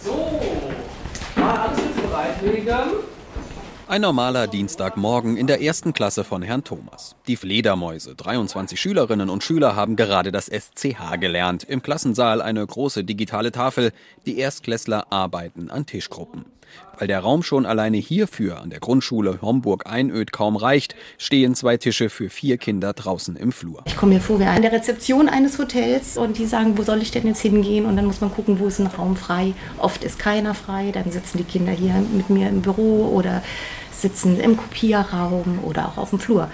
So, 0.04 0.40
mal 1.38 1.58
alles 1.58 1.80
bereit 1.96 2.42
legen. 2.42 3.17
Ein 3.90 4.02
normaler 4.02 4.48
Dienstagmorgen 4.48 5.38
in 5.38 5.48
der 5.48 5.62
ersten 5.62 5.94
Klasse 5.94 6.26
von 6.26 6.42
Herrn 6.42 6.66
Thomas. 6.66 7.16
Die 7.26 7.38
Fledermäuse, 7.38 8.16
23 8.16 8.78
Schülerinnen 8.78 9.30
und 9.30 9.46
Schüler 9.46 9.78
haben 9.78 9.96
gerade 9.96 10.34
das 10.34 10.48
SCH 10.48 11.18
gelernt. 11.22 11.64
Im 11.64 11.82
Klassensaal 11.82 12.42
eine 12.42 12.68
große 12.68 13.06
digitale 13.06 13.54
Tafel. 13.54 13.94
Die 14.26 14.40
Erstklässler 14.40 15.10
arbeiten 15.10 15.72
an 15.72 15.86
Tischgruppen. 15.86 16.57
Weil 16.98 17.08
der 17.08 17.20
Raum 17.20 17.44
schon 17.44 17.66
alleine 17.66 17.98
hierfür 17.98 18.60
an 18.60 18.70
der 18.70 18.80
Grundschule 18.80 19.40
Homburg-Einöd 19.42 20.32
kaum 20.32 20.56
reicht, 20.56 20.96
stehen 21.18 21.54
zwei 21.54 21.78
Tische 21.78 22.10
für 22.10 22.30
vier 22.30 22.58
Kinder 22.58 22.94
draußen 22.94 23.36
im 23.36 23.52
Flur. 23.52 23.84
Ich 23.86 23.96
komme 23.96 24.16
mir 24.16 24.22
vor 24.22 24.40
wie 24.40 24.46
an 24.46 24.62
der 24.62 24.72
Rezeption 24.72 25.30
eines 25.30 25.60
Hotels 25.60 26.18
und 26.18 26.38
die 26.38 26.46
sagen, 26.46 26.78
wo 26.78 26.84
soll 26.84 27.02
ich 27.02 27.12
denn 27.12 27.28
jetzt 27.28 27.42
hingehen? 27.42 27.86
Und 27.86 27.98
dann 27.98 28.06
muss 28.06 28.22
man 28.22 28.32
gucken, 28.32 28.60
wo 28.60 28.68
ist 28.68 28.80
ein 28.80 28.88
Raum 28.88 29.16
frei. 29.16 29.54
Oft 29.78 30.04
ist 30.04 30.18
keiner 30.18 30.54
frei, 30.54 30.92
dann 30.92 31.12
sitzen 31.12 31.38
die 31.38 31.44
Kinder 31.44 31.72
hier 31.72 31.94
mit 32.14 32.30
mir 32.30 32.50
im 32.50 32.62
Büro 32.62 33.12
oder 33.14 33.44
sitzen 33.92 34.40
im 34.40 34.58
Kopierraum 34.58 35.60
oder 35.64 35.88
auch 35.88 35.98
auf 35.98 36.10
dem 36.12 36.20
Flur. 36.20 36.50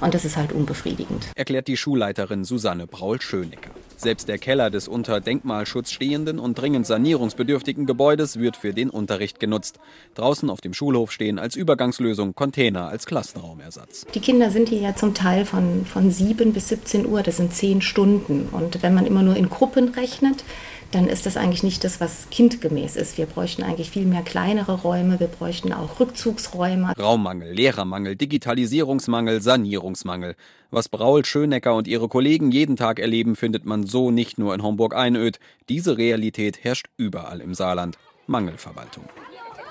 Und 0.00 0.14
das 0.14 0.24
ist 0.24 0.36
halt 0.36 0.52
unbefriedigend. 0.52 1.26
Erklärt 1.34 1.66
die 1.66 1.76
Schulleiterin 1.76 2.44
Susanne 2.44 2.86
Braul-Schönecker. 2.86 3.70
Selbst 4.00 4.28
der 4.28 4.38
Keller 4.38 4.70
des 4.70 4.86
unter 4.86 5.20
Denkmalschutz 5.20 5.90
stehenden 5.90 6.38
und 6.38 6.54
dringend 6.54 6.86
sanierungsbedürftigen 6.86 7.84
Gebäudes 7.84 8.38
wird 8.38 8.56
für 8.56 8.72
den 8.72 8.90
Unterricht 8.90 9.40
genutzt. 9.40 9.80
Draußen 10.14 10.48
auf 10.50 10.60
dem 10.60 10.72
Schulhof 10.72 11.10
stehen 11.10 11.40
als 11.40 11.56
Übergangslösung 11.56 12.32
Container 12.36 12.86
als 12.86 13.06
Klassenraumersatz. 13.06 14.06
Die 14.14 14.20
Kinder 14.20 14.52
sind 14.52 14.68
hier 14.68 14.78
ja 14.78 14.94
zum 14.94 15.14
Teil 15.14 15.44
von, 15.44 15.84
von 15.84 16.12
7 16.12 16.52
bis 16.52 16.68
17 16.68 17.06
Uhr, 17.06 17.24
das 17.24 17.38
sind 17.38 17.52
10 17.52 17.82
Stunden. 17.82 18.48
Und 18.52 18.84
wenn 18.84 18.94
man 18.94 19.04
immer 19.04 19.24
nur 19.24 19.34
in 19.34 19.50
Gruppen 19.50 19.88
rechnet, 19.88 20.44
dann 20.92 21.06
ist 21.06 21.26
das 21.26 21.36
eigentlich 21.36 21.62
nicht 21.62 21.84
das, 21.84 22.00
was 22.00 22.28
kindgemäß 22.30 22.96
ist. 22.96 23.18
Wir 23.18 23.26
bräuchten 23.26 23.62
eigentlich 23.62 23.90
viel 23.90 24.06
mehr 24.06 24.22
kleinere 24.22 24.80
Räume, 24.80 25.20
wir 25.20 25.26
bräuchten 25.26 25.72
auch 25.72 26.00
Rückzugsräume. 26.00 26.92
Raummangel, 26.98 27.52
Lehrermangel, 27.52 28.16
Digitalisierungsmangel, 28.16 29.42
Sanierungsmangel. 29.42 30.34
Was 30.70 30.88
Braul, 30.88 31.24
Schönecker 31.24 31.74
und 31.74 31.88
ihre 31.88 32.08
Kollegen 32.08 32.50
jeden 32.50 32.76
Tag 32.76 32.98
erleben, 32.98 33.36
findet 33.36 33.64
man 33.64 33.86
so 33.86 34.10
nicht 34.10 34.38
nur 34.38 34.54
in 34.54 34.62
Homburg-Einöd. 34.62 35.38
Diese 35.68 35.98
Realität 35.98 36.64
herrscht 36.64 36.88
überall 36.96 37.40
im 37.40 37.54
Saarland. 37.54 37.98
Mangelverwaltung. 38.26 39.04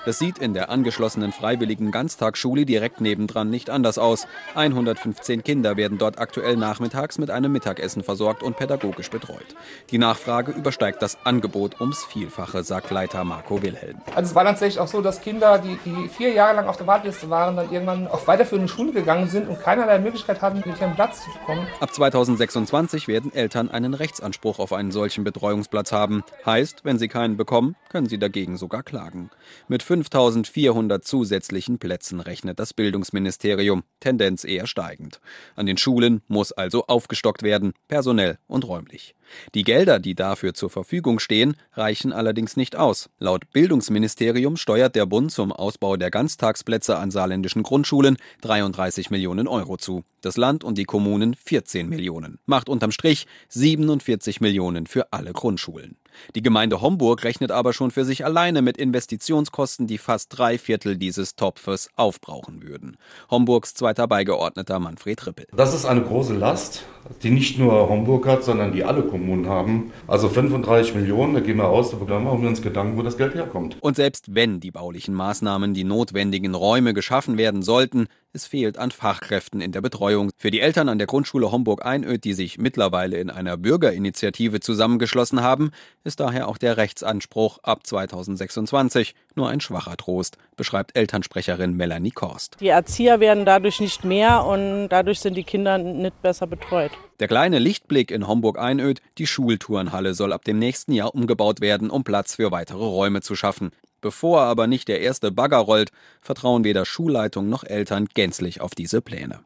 Das 0.04 0.18
sieht 0.18 0.38
in 0.38 0.54
der 0.54 0.70
angeschlossenen 0.70 1.32
freiwilligen 1.32 1.90
Ganztagsschule 1.90 2.64
direkt 2.64 3.00
nebendran 3.00 3.50
nicht 3.50 3.70
anders 3.70 3.98
aus. 3.98 4.26
115 4.54 5.42
Kinder 5.42 5.76
werden 5.76 5.98
dort 5.98 6.18
aktuell 6.18 6.56
nachmittags 6.56 7.18
mit 7.18 7.30
einem 7.30 7.52
Mittagessen 7.52 8.02
versorgt 8.02 8.42
und 8.42 8.56
pädagogisch 8.56 9.10
betreut. 9.10 9.54
Die 9.90 9.98
Nachfrage 9.98 10.52
übersteigt 10.52 11.02
das 11.02 11.18
Angebot 11.24 11.80
ums 11.80 12.04
Vielfache, 12.04 12.62
sagt 12.62 12.90
Leiter 12.90 13.24
Marco 13.24 13.62
Wilhelm. 13.62 13.98
Also 14.14 14.30
es 14.30 14.34
war 14.34 14.44
tatsächlich 14.44 14.80
auch 14.80 14.88
so, 14.88 15.00
dass 15.02 15.20
Kinder, 15.20 15.58
die, 15.58 15.78
die 15.84 16.08
vier 16.08 16.32
Jahre 16.32 16.56
lang 16.56 16.68
auf 16.68 16.76
der 16.76 16.86
Warteliste 16.86 17.28
waren, 17.30 17.56
dann 17.56 17.70
irgendwann 17.70 18.06
auf 18.06 18.26
weiterführende 18.26 18.68
Schule 18.68 18.92
gegangen 18.92 19.28
sind 19.28 19.48
und 19.48 19.60
keinerlei 19.60 19.98
Möglichkeit 19.98 20.40
hatten, 20.40 20.58
wirklich 20.58 20.82
einen 20.82 20.94
Platz 20.94 21.24
zu 21.24 21.30
bekommen. 21.32 21.66
Ab 21.80 21.92
2026 21.92 23.08
werden 23.08 23.32
Eltern 23.32 23.70
einen 23.70 23.94
Rechtsanspruch 23.94 24.58
auf 24.58 24.72
einen 24.72 24.90
solchen 24.90 25.24
Betreuungsplatz 25.24 25.92
haben. 25.92 26.22
Heißt, 26.46 26.84
wenn 26.84 26.98
sie 26.98 27.08
keinen 27.08 27.36
bekommen, 27.36 27.76
können 27.90 28.08
sie 28.08 28.18
dagegen 28.18 28.56
sogar 28.56 28.82
klagen. 28.82 29.30
Mit 29.68 29.82
5400 29.88 31.02
zusätzlichen 31.02 31.78
Plätzen 31.78 32.20
rechnet 32.20 32.58
das 32.58 32.74
Bildungsministerium, 32.74 33.84
Tendenz 34.00 34.44
eher 34.44 34.66
steigend. 34.66 35.18
An 35.56 35.64
den 35.64 35.78
Schulen 35.78 36.20
muss 36.28 36.52
also 36.52 36.84
aufgestockt 36.88 37.42
werden, 37.42 37.72
personell 37.88 38.38
und 38.48 38.68
räumlich. 38.68 39.14
Die 39.54 39.64
Gelder, 39.64 39.98
die 39.98 40.14
dafür 40.14 40.52
zur 40.52 40.68
Verfügung 40.68 41.20
stehen, 41.20 41.56
reichen 41.72 42.12
allerdings 42.12 42.54
nicht 42.56 42.76
aus. 42.76 43.08
Laut 43.18 43.50
Bildungsministerium 43.52 44.58
steuert 44.58 44.94
der 44.94 45.06
Bund 45.06 45.32
zum 45.32 45.52
Ausbau 45.52 45.96
der 45.96 46.10
Ganztagsplätze 46.10 46.98
an 46.98 47.10
saarländischen 47.10 47.62
Grundschulen 47.62 48.18
33 48.42 49.10
Millionen 49.10 49.48
Euro 49.48 49.78
zu. 49.78 50.04
Das 50.20 50.36
Land 50.36 50.64
und 50.64 50.78
die 50.78 50.84
Kommunen 50.84 51.34
14 51.34 51.88
Millionen. 51.88 52.40
Macht 52.44 52.68
unterm 52.68 52.90
Strich 52.90 53.26
47 53.50 54.40
Millionen 54.40 54.86
für 54.86 55.12
alle 55.12 55.32
Grundschulen. 55.32 55.96
Die 56.34 56.42
Gemeinde 56.42 56.80
Homburg 56.80 57.24
rechnet 57.24 57.52
aber 57.52 57.72
schon 57.72 57.90
für 57.90 58.04
sich 58.04 58.24
alleine 58.24 58.62
mit 58.62 58.76
Investitionskosten, 58.76 59.86
die 59.86 59.98
fast 59.98 60.36
drei 60.36 60.58
Viertel 60.58 60.96
dieses 60.96 61.36
Topfes 61.36 61.90
aufbrauchen 61.96 62.62
würden. 62.62 62.96
Homburgs 63.30 63.74
zweiter 63.74 64.08
Beigeordneter 64.08 64.78
Manfred 64.78 65.26
Rippel. 65.26 65.46
Das 65.54 65.74
ist 65.74 65.84
eine 65.84 66.02
große 66.02 66.34
Last, 66.34 66.84
die 67.22 67.30
nicht 67.30 67.58
nur 67.58 67.88
Homburg 67.88 68.26
hat, 68.26 68.44
sondern 68.44 68.72
die 68.72 68.84
alle 68.84 69.02
Kommunen 69.02 69.46
haben. 69.46 69.92
Also 70.06 70.28
35 70.28 70.94
Millionen, 70.94 71.34
da 71.34 71.40
gehen 71.40 71.56
wir 71.56 71.68
aus, 71.68 71.90
da 71.90 72.18
machen 72.18 72.42
wir 72.42 72.48
uns 72.48 72.62
Gedanken, 72.62 72.98
wo 72.98 73.02
das 73.02 73.16
Geld 73.16 73.34
herkommt. 73.34 73.76
Und 73.80 73.96
selbst 73.96 74.34
wenn 74.34 74.60
die 74.60 74.70
baulichen 74.70 75.14
Maßnahmen, 75.14 75.74
die 75.74 75.84
notwendigen 75.84 76.54
Räume 76.54 76.94
geschaffen 76.94 77.38
werden 77.38 77.62
sollten, 77.62 78.08
es 78.38 78.46
fehlt 78.46 78.78
an 78.78 78.92
Fachkräften 78.92 79.60
in 79.60 79.72
der 79.72 79.80
Betreuung. 79.80 80.30
Für 80.36 80.52
die 80.52 80.60
Eltern 80.60 80.88
an 80.88 80.98
der 80.98 81.08
Grundschule 81.08 81.50
Homburg-Einöd, 81.50 82.22
die 82.22 82.34
sich 82.34 82.56
mittlerweile 82.56 83.16
in 83.18 83.30
einer 83.30 83.56
Bürgerinitiative 83.56 84.60
zusammengeschlossen 84.60 85.42
haben, 85.42 85.72
ist 86.04 86.20
daher 86.20 86.46
auch 86.46 86.56
der 86.56 86.76
Rechtsanspruch 86.76 87.58
ab 87.64 87.84
2026 87.84 89.16
nur 89.34 89.48
ein 89.48 89.60
schwacher 89.60 89.96
Trost, 89.96 90.38
beschreibt 90.56 90.96
Elternsprecherin 90.96 91.76
Melanie 91.76 92.12
Korst. 92.12 92.56
Die 92.60 92.68
Erzieher 92.68 93.18
werden 93.18 93.44
dadurch 93.44 93.80
nicht 93.80 94.04
mehr 94.04 94.44
und 94.44 94.88
dadurch 94.88 95.18
sind 95.18 95.34
die 95.34 95.44
Kinder 95.44 95.76
nicht 95.78 96.22
besser 96.22 96.46
betreut. 96.46 96.92
Der 97.18 97.26
kleine 97.26 97.58
Lichtblick 97.58 98.12
in 98.12 98.28
Homburg-Einöd, 98.28 99.02
die 99.18 99.26
Schultourenhalle 99.26 100.14
soll 100.14 100.32
ab 100.32 100.44
dem 100.44 100.60
nächsten 100.60 100.92
Jahr 100.92 101.12
umgebaut 101.12 101.60
werden, 101.60 101.90
um 101.90 102.04
Platz 102.04 102.36
für 102.36 102.52
weitere 102.52 102.84
Räume 102.84 103.20
zu 103.20 103.34
schaffen. 103.34 103.72
Bevor 104.00 104.42
aber 104.42 104.66
nicht 104.66 104.88
der 104.88 105.00
erste 105.00 105.32
Bagger 105.32 105.58
rollt, 105.58 105.90
vertrauen 106.20 106.64
weder 106.64 106.84
Schulleitung 106.84 107.48
noch 107.48 107.64
Eltern 107.64 108.06
gänzlich 108.14 108.60
auf 108.60 108.74
diese 108.74 109.00
Pläne. 109.00 109.40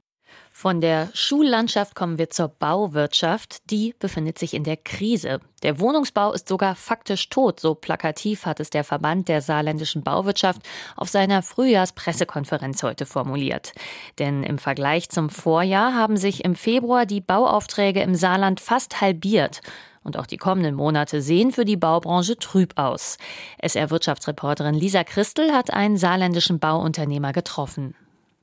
Von 0.55 0.83
der 0.83 1.09
Schullandschaft 1.15 1.95
kommen 1.95 2.19
wir 2.19 2.29
zur 2.29 2.49
Bauwirtschaft. 2.49 3.71
Die 3.71 3.95
befindet 3.99 4.39
sich 4.39 4.53
in 4.53 4.65
der 4.65 4.77
Krise. 4.77 5.41
Der 5.63 5.81
Wohnungsbau 5.81 6.33
ist 6.33 6.47
sogar 6.47 6.75
faktisch 6.75 7.31
tot, 7.31 7.59
so 7.59 7.75
plakativ 7.75 8.45
hat 8.45 8.61
es 8.61 8.69
der 8.69 8.85
Verband 8.85 9.29
der 9.29 9.41
saarländischen 9.41 10.03
Bauwirtschaft 10.03 10.61
auf 10.95 11.09
seiner 11.09 11.43
Frühjahrspressekonferenz 11.43 12.83
heute 12.83 13.07
formuliert. 13.07 13.73
Denn 14.19 14.43
im 14.43 14.59
Vergleich 14.59 15.09
zum 15.09 15.31
Vorjahr 15.31 15.95
haben 15.95 16.19
sich 16.19 16.45
im 16.45 16.55
Februar 16.55 17.07
die 17.07 17.23
Bauaufträge 17.23 18.03
im 18.03 18.15
Saarland 18.15 18.61
fast 18.61 19.01
halbiert. 19.01 19.63
Und 20.05 20.17
auch 20.17 20.27
die 20.27 20.37
kommenden 20.37 20.75
Monate 20.75 21.23
sehen 21.23 21.53
für 21.53 21.65
die 21.65 21.77
Baubranche 21.77 22.37
trüb 22.37 22.79
aus. 22.79 23.19
SR-Wirtschaftsreporterin 23.59 24.75
Lisa 24.75 25.05
Christel 25.05 25.53
hat 25.53 25.73
einen 25.73 25.97
saarländischen 25.97 26.59
Bauunternehmer 26.59 27.33
getroffen. 27.33 27.95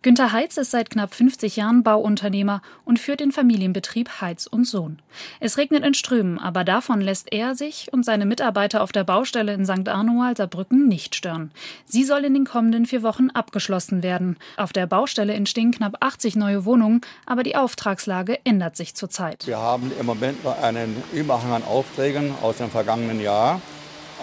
Günter 0.01 0.31
Heitz 0.31 0.55
ist 0.55 0.71
seit 0.71 0.89
knapp 0.89 1.13
50 1.13 1.57
Jahren 1.57 1.83
Bauunternehmer 1.83 2.61
und 2.85 2.99
führt 2.99 3.19
den 3.19 3.33
Familienbetrieb 3.33 4.21
Heitz 4.21 4.47
und 4.47 4.63
Sohn. 4.63 5.01
Es 5.41 5.57
regnet 5.57 5.83
in 5.83 5.93
Strömen, 5.93 6.39
aber 6.39 6.63
davon 6.63 7.01
lässt 7.01 7.33
er 7.33 7.53
sich 7.53 7.89
und 7.91 8.05
seine 8.05 8.25
Mitarbeiter 8.25 8.81
auf 8.81 8.93
der 8.93 9.03
Baustelle 9.03 9.53
in 9.53 9.65
St. 9.65 9.89
Arnold 9.89 10.37
Saarbrücken 10.37 10.87
nicht 10.87 11.15
stören. 11.15 11.51
Sie 11.83 12.05
soll 12.05 12.23
in 12.23 12.33
den 12.33 12.45
kommenden 12.45 12.85
vier 12.85 13.03
Wochen 13.03 13.29
abgeschlossen 13.31 14.01
werden. 14.01 14.37
Auf 14.55 14.71
der 14.71 14.87
Baustelle 14.87 15.33
entstehen 15.33 15.71
knapp 15.71 15.97
80 15.99 16.37
neue 16.37 16.63
Wohnungen, 16.63 17.01
aber 17.25 17.43
die 17.43 17.57
Auftragslage 17.57 18.39
ändert 18.45 18.77
sich 18.77 18.95
zurzeit. 18.95 19.45
Wir 19.47 19.57
haben 19.57 19.91
im 19.99 20.05
Moment 20.05 20.45
noch 20.45 20.63
einen 20.63 20.95
Überhang 21.11 21.51
an 21.51 21.63
Aufträgen 21.65 22.33
aus 22.41 22.55
dem 22.55 22.71
vergangenen 22.71 23.19
Jahr, 23.19 23.59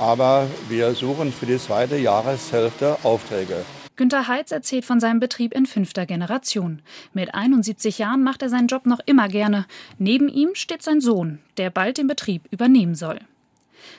aber 0.01 0.47
wir 0.71 0.95
suchen 0.95 1.35
für 1.35 1.45
die 1.45 1.59
zweite 1.59 1.99
Jahreshälfte 1.99 2.97
Aufträge. 3.03 3.67
Günter 3.97 4.29
Heitz 4.29 4.53
erzählt 4.53 4.85
von 4.85 5.01
seinem 5.01 5.21
Betrieb 5.21 5.55
in 5.55 5.65
fünfter 5.65 6.05
Generation. 6.05 6.83
Mit 7.15 7.35
71 7.35 7.97
Jahren 7.97 8.23
macht 8.23 8.43
er 8.43 8.51
seinen 8.51 8.69
Job 8.69 8.85
noch 8.85 9.01
immer 9.07 9.29
gerne. 9.29 9.65
Neben 9.99 10.29
ihm 10.29 10.51
steht 10.55 10.83
sein 10.83 11.01
Sohn, 11.01 11.39
der 11.57 11.71
bald 11.71 11.97
den 11.97 12.07
Betrieb 12.07 12.43
übernehmen 12.51 12.95
soll. 12.95 13.21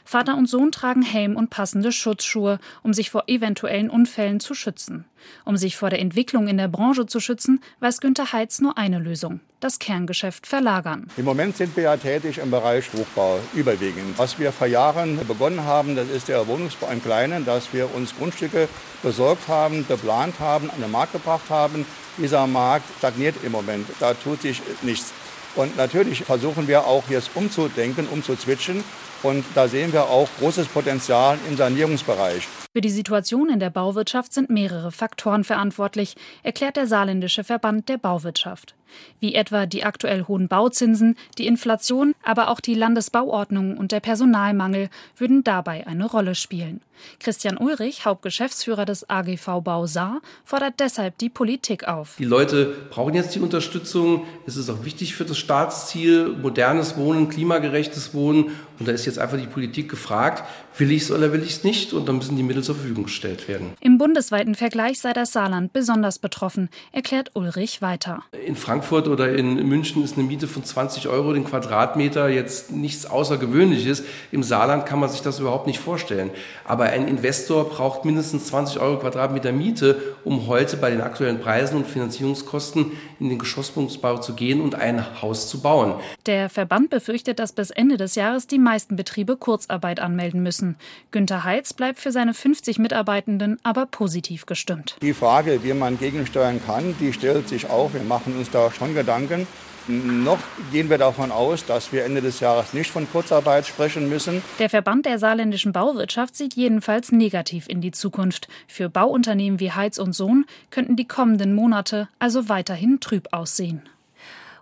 Vater 0.04 0.38
und 0.38 0.48
Sohn 0.48 0.72
tragen 0.72 1.02
Helm 1.02 1.36
und 1.36 1.50
passende 1.50 1.92
Schutzschuhe, 1.92 2.60
um 2.84 2.94
sich 2.94 3.10
vor 3.10 3.24
eventuellen 3.28 3.90
Unfällen 3.90 4.40
zu 4.40 4.54
schützen. 4.54 5.06
Um 5.46 5.58
sich 5.58 5.78
vor 5.78 5.90
der 5.90 6.00
Entwicklung 6.00 6.48
in 6.48 6.58
der 6.58 6.68
Branche 6.68 7.06
zu 7.06 7.20
schützen, 7.20 7.62
weiß 7.80 8.00
Günter 8.00 8.32
Heitz 8.32 8.60
nur 8.60 8.78
eine 8.78 9.00
Lösung: 9.00 9.40
das 9.60 9.80
Kerngeschäft 9.80 10.48
verlagern. 10.48 11.08
Im 11.18 11.26
Moment 11.26 11.58
sind 11.58 11.76
wir 11.76 11.84
ja 11.84 11.98
tätig 11.98 12.38
im 12.38 12.52
Bereich 12.52 12.86
Hochbau 12.94 13.40
überwiegend. 13.54 14.18
Was 14.18 14.40
wir 14.40 14.52
vor 14.52 14.68
Jahren 14.68 15.20
begonnen 15.28 15.64
haben, 15.64 15.96
das 15.96 16.10
ist 16.10 16.28
der 16.28 16.48
Wohnungsbau 16.48 16.90
im 16.92 17.02
Kleinen, 17.02 17.46
dass 17.46 17.74
wir 17.74 17.94
uns 17.94 18.16
Grundstücke 18.16 18.70
besorgt 19.04 19.48
haben, 19.48 19.88
geplant 19.88 20.40
haben, 20.40 20.70
an 20.70 20.82
den 20.82 20.92
Markt 20.92 21.14
gebracht 21.14 21.50
haben. 21.50 21.86
Dieser 22.18 22.48
Markt 22.48 22.86
stagniert 22.98 23.36
im 23.44 23.52
Moment. 23.52 23.88
Da 24.00 24.14
tut 24.14 24.42
sich 24.42 24.62
nichts. 24.82 25.14
Und 25.58 25.76
natürlich 25.76 26.24
versuchen 26.24 26.68
wir 26.68 26.86
auch 26.86 27.04
jetzt 27.10 27.32
umzudenken, 27.34 28.08
umzuzwitschen. 28.08 28.84
Und 29.24 29.44
da 29.56 29.68
sehen 29.68 29.92
wir 29.92 30.04
auch 30.04 30.30
großes 30.40 30.68
Potenzial 30.68 31.40
im 31.50 31.58
Sanierungsbereich. 31.58 32.48
Für 32.74 32.82
die 32.82 32.90
Situation 32.90 33.50
in 33.50 33.60
der 33.60 33.70
Bauwirtschaft 33.70 34.34
sind 34.34 34.50
mehrere 34.50 34.92
Faktoren 34.92 35.44
verantwortlich, 35.44 36.16
erklärt 36.44 36.78
der 36.78 36.88
Saarländische 36.88 37.44
Verband 37.44 37.90
der 37.90 37.98
Bauwirtschaft. 37.98 38.76
Wie 39.20 39.36
etwa 39.36 39.66
die 39.66 39.84
aktuell 39.84 40.24
hohen 40.28 40.48
Bauzinsen, 40.48 41.18
die 41.38 41.48
Inflation, 41.48 42.14
aber 42.24 42.50
auch 42.50 42.60
die 42.60 42.74
Landesbauordnung 42.74 43.78
und 43.78 43.92
der 43.92 44.00
Personalmangel 44.00 44.90
würden 45.18 45.44
dabei 45.44 45.86
eine 45.88 46.06
Rolle 46.06 46.36
spielen. 46.36 46.82
Christian 47.20 47.58
Ulrich, 47.58 48.06
Hauptgeschäftsführer 48.06 48.86
des 48.86 49.08
AGV 49.10 49.62
Bau 49.62 49.86
Saar, 49.86 50.22
fordert 50.46 50.80
deshalb 50.80 51.18
die 51.20 51.30
Politik 51.30 51.88
auf. 51.88 52.16
Die 52.18 52.26
Leute 52.26 52.74
brauchen 52.90 53.14
jetzt 53.14 53.36
die 53.36 53.40
Unterstützung. 53.40 54.26
Es 54.48 54.56
ist 54.56 54.70
auch 54.70 54.84
wichtig 54.84 55.16
für 55.16 55.26
das 55.26 55.38
Staatsziel, 55.38 56.30
modernes 56.30 56.98
Wohnen, 56.98 57.30
klimagerechtes 57.30 58.14
Wohnen. 58.14 58.52
Und 58.80 58.88
da 58.88 58.92
ist 58.94 59.06
jetzt 59.06 59.20
einfach 59.20 59.38
die 59.38 59.48
Politik 59.48 59.90
gefragt, 59.90 60.44
will 60.80 60.92
ich 60.92 61.04
es 61.04 61.12
oder 61.12 61.32
will 61.34 61.44
ich 61.44 61.52
es 61.52 61.64
nicht? 61.64 61.94
Und 61.94 62.08
dann 62.08 62.18
müssen 62.18 62.36
die 62.36 62.44
Mittel 62.44 62.64
zur 62.64 62.76
Verfügung 62.76 63.06
gestellt 63.06 63.48
werden. 63.48 63.74
Im 63.80 63.98
bundesweiten 63.98 64.56
Vergleich 64.56 65.00
sei 65.00 65.14
das 65.14 65.32
Saarland 65.34 65.74
besonders 65.74 66.20
betroffen, 66.20 66.70
erklärt 66.92 67.32
Ulrich 67.36 67.82
weiter. 67.82 68.24
In 68.46 68.56
Frankfurt 68.56 69.08
oder 69.08 69.36
in 69.36 69.68
München 69.68 70.04
ist 70.04 70.18
eine 70.18 70.28
Miete 70.28 70.48
von 70.48 70.64
20 70.64 71.08
Euro 71.08 71.34
den 71.34 71.46
Quadratmeter 71.46 72.30
jetzt 72.30 72.72
nichts 72.72 73.06
Außergewöhnliches. 73.06 74.04
Im 74.32 74.44
Saarland 74.44 74.86
kann 74.86 75.00
man 75.00 75.10
sich 75.10 75.22
das 75.22 75.40
überhaupt 75.40 75.68
nicht 75.68 75.80
vorstellen. 75.80 76.30
Aber 76.66 76.86
ein 76.86 77.08
Investor 77.08 77.70
braucht 77.70 78.06
mindestens 78.06 78.48
20 78.48 78.80
Euro 78.80 79.00
Quadratmeter 79.00 79.52
Miete, 79.52 80.16
um 80.24 80.48
heute 80.48 80.78
bei 80.78 80.90
den 80.90 81.02
aktuellen 81.02 81.40
Preisen 81.40 81.78
und 81.78 81.88
Finanzierungskosten 81.88 82.92
in 83.20 83.30
den 83.30 83.40
Geschosswohnungsbau 83.40 84.18
zu 84.18 84.34
gehen 84.34 84.62
und 84.62 84.76
ein 84.76 85.22
Haus 85.22 85.50
zu 85.50 85.62
bauen. 85.62 85.96
Der 86.26 86.50
Verband 86.50 86.90
befürchtet, 86.90 87.40
dass 87.40 87.54
bis 87.54 87.70
Ende 87.70 87.98
des 87.98 88.16
Jahres 88.16 88.48
die 88.48 88.60
meisten 88.60 88.96
Betriebe 88.96 89.38
Kurzarbeit 89.38 90.00
anmelden 90.00 90.44
müssen. 90.44 90.67
Günter 91.12 91.44
Heitz 91.44 91.74
bleibt 91.74 92.00
für 92.00 92.12
seine 92.12 92.34
50 92.34 92.80
Mitarbeitenden 92.80 93.58
aber 93.64 93.86
positiv 93.86 94.46
gestimmt. 94.46 94.98
Die 95.02 95.14
Frage, 95.14 95.64
wie 95.64 95.74
man 95.74 95.98
gegensteuern 95.98 96.62
kann, 96.66 96.96
die 97.00 97.14
stellt 97.14 97.48
sich 97.48 97.70
auch. 97.70 97.94
Wir 97.94 98.04
machen 98.04 98.36
uns 98.38 98.50
da 98.50 98.72
schon 98.72 98.94
Gedanken. 98.94 99.48
Noch 99.88 100.40
gehen 100.74 100.90
wir 100.90 100.98
davon 100.98 101.32
aus, 101.32 101.66
dass 101.66 101.94
wir 101.94 102.04
Ende 102.04 102.22
des 102.22 102.42
Jahres 102.42 102.74
nicht 102.74 102.92
von 102.92 103.10
Kurzarbeit 103.10 103.66
sprechen 103.66 104.10
müssen. 104.10 104.44
Der 104.60 104.70
Verband 104.70 105.06
der 105.06 105.18
saarländischen 105.18 105.72
Bauwirtschaft 105.72 106.36
sieht 106.36 106.56
jedenfalls 106.56 107.14
negativ 107.14 107.70
in 107.70 107.80
die 107.80 107.92
Zukunft. 107.92 108.50
Für 108.68 108.90
Bauunternehmen 108.90 109.62
wie 109.62 109.72
Heitz 109.72 109.98
und 109.98 110.12
Sohn 110.12 110.46
könnten 110.72 110.98
die 110.98 111.08
kommenden 111.08 111.56
Monate 111.56 112.10
also 112.20 112.50
weiterhin 112.50 113.00
trüb 113.00 113.30
aussehen. 113.32 113.82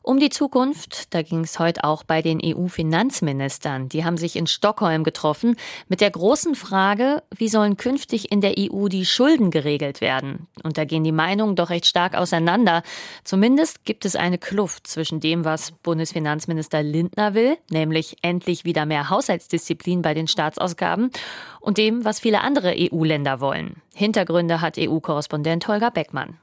Um 0.06 0.20
die 0.20 0.30
Zukunft, 0.30 1.16
da 1.16 1.24
ging 1.24 1.40
es 1.40 1.58
heute 1.58 1.84
auch 1.84 2.04
bei 2.04 2.22
den 2.22 2.40
EU-Finanzministern. 2.40 3.90
Die 3.90 4.06
haben 4.06 4.18
sich 4.18 4.36
in 4.36 4.46
Stockholm 4.46 5.04
getroffen 5.04 5.56
mit 5.90 6.00
der 6.00 6.12
großen 6.12 6.54
Frage, 6.54 7.24
wie 7.36 7.50
sollen 7.50 7.76
künftig 7.76 8.32
in 8.32 8.40
der 8.40 8.54
EU 8.56 8.88
die 8.88 9.08
Schulden 9.08 9.50
geregelt 9.50 10.02
werden? 10.02 10.46
Und 10.62 10.78
da 10.78 10.86
gehen 10.86 11.04
die 11.04 11.12
Meinungen 11.12 11.56
doch 11.56 11.72
recht 11.72 11.88
stark 11.88 12.14
auseinander. 12.14 12.84
Zumindest 13.24 13.84
gibt 13.84 14.06
es 14.06 14.16
eine 14.16 14.38
Kluft 14.38 14.86
zwischen 14.86 15.22
dem, 15.22 15.44
was 15.44 15.72
Bundesfinanzminister 15.72 16.84
Lindner 16.84 17.34
will, 17.34 17.58
nämlich 17.72 18.18
endlich 18.22 18.64
wieder 18.64 18.86
mehr 18.86 19.10
Haushaltsdisziplin 19.10 20.04
bei 20.04 20.14
den 20.14 20.28
Staatsausgaben, 20.28 21.10
und 21.62 21.80
dem, 21.80 22.06
was 22.06 22.20
viele 22.20 22.42
andere 22.42 22.76
EU-Länder 22.78 23.40
wollen. 23.40 23.82
Hintergründe 23.96 24.62
hat 24.62 24.78
EU-Korrespondent 24.78 25.68
Holger 25.68 25.90
Beckmann. 25.90 26.38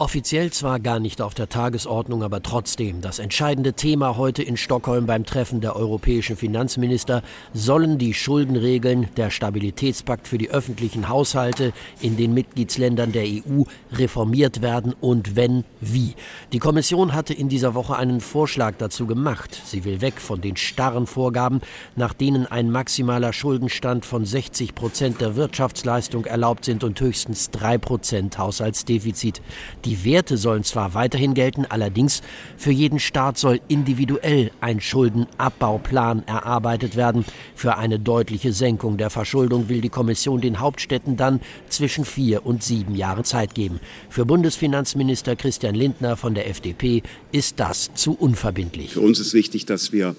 Offiziell 0.00 0.50
zwar 0.50 0.80
gar 0.80 0.98
nicht 0.98 1.20
auf 1.20 1.34
der 1.34 1.50
Tagesordnung, 1.50 2.22
aber 2.22 2.42
trotzdem 2.42 3.02
das 3.02 3.18
entscheidende 3.18 3.74
Thema 3.74 4.16
heute 4.16 4.42
in 4.42 4.56
Stockholm 4.56 5.04
beim 5.04 5.26
Treffen 5.26 5.60
der 5.60 5.76
europäischen 5.76 6.38
Finanzminister 6.38 7.22
sollen 7.52 7.98
die 7.98 8.14
Schuldenregeln 8.14 9.08
der 9.18 9.28
Stabilitätspakt 9.28 10.26
für 10.26 10.38
die 10.38 10.48
öffentlichen 10.48 11.10
Haushalte 11.10 11.74
in 12.00 12.16
den 12.16 12.32
Mitgliedsländern 12.32 13.12
der 13.12 13.24
EU 13.24 13.64
reformiert 13.92 14.62
werden 14.62 14.94
und 15.02 15.36
wenn 15.36 15.64
wie. 15.82 16.14
Die 16.54 16.60
Kommission 16.60 17.12
hatte 17.12 17.34
in 17.34 17.50
dieser 17.50 17.74
Woche 17.74 17.96
einen 17.96 18.22
Vorschlag 18.22 18.76
dazu 18.78 19.06
gemacht. 19.06 19.60
Sie 19.66 19.84
will 19.84 20.00
weg 20.00 20.18
von 20.18 20.40
den 20.40 20.56
starren 20.56 21.06
Vorgaben, 21.06 21.60
nach 21.94 22.14
denen 22.14 22.46
ein 22.46 22.70
maximaler 22.70 23.34
Schuldenstand 23.34 24.06
von 24.06 24.24
60 24.24 24.74
Prozent 24.74 25.20
der 25.20 25.36
Wirtschaftsleistung 25.36 26.24
erlaubt 26.24 26.64
sind 26.64 26.84
und 26.84 26.98
höchstens 26.98 27.50
drei 27.50 27.76
Prozent 27.76 28.38
Haushaltsdefizit. 28.38 29.42
Die 29.84 29.89
die 29.90 30.04
Werte 30.04 30.36
sollen 30.36 30.62
zwar 30.62 30.94
weiterhin 30.94 31.34
gelten, 31.34 31.66
allerdings 31.68 32.22
für 32.56 32.70
jeden 32.70 33.00
Staat 33.00 33.38
soll 33.38 33.60
individuell 33.66 34.52
ein 34.60 34.80
Schuldenabbauplan 34.80 36.22
erarbeitet 36.28 36.94
werden. 36.94 37.24
Für 37.56 37.76
eine 37.76 37.98
deutliche 37.98 38.52
Senkung 38.52 38.98
der 38.98 39.10
Verschuldung 39.10 39.68
will 39.68 39.80
die 39.80 39.88
Kommission 39.88 40.40
den 40.40 40.60
Hauptstädten 40.60 41.16
dann 41.16 41.40
zwischen 41.68 42.04
vier 42.04 42.46
und 42.46 42.62
sieben 42.62 42.94
Jahre 42.94 43.24
Zeit 43.24 43.56
geben. 43.56 43.80
Für 44.08 44.24
Bundesfinanzminister 44.24 45.34
Christian 45.34 45.74
Lindner 45.74 46.16
von 46.16 46.34
der 46.34 46.48
FDP 46.48 47.02
ist 47.32 47.58
das 47.58 47.90
zu 47.94 48.12
unverbindlich. 48.12 48.92
Für 48.92 49.00
uns 49.00 49.18
ist 49.18 49.34
wichtig, 49.34 49.66
dass 49.66 49.90
wir 49.90 50.14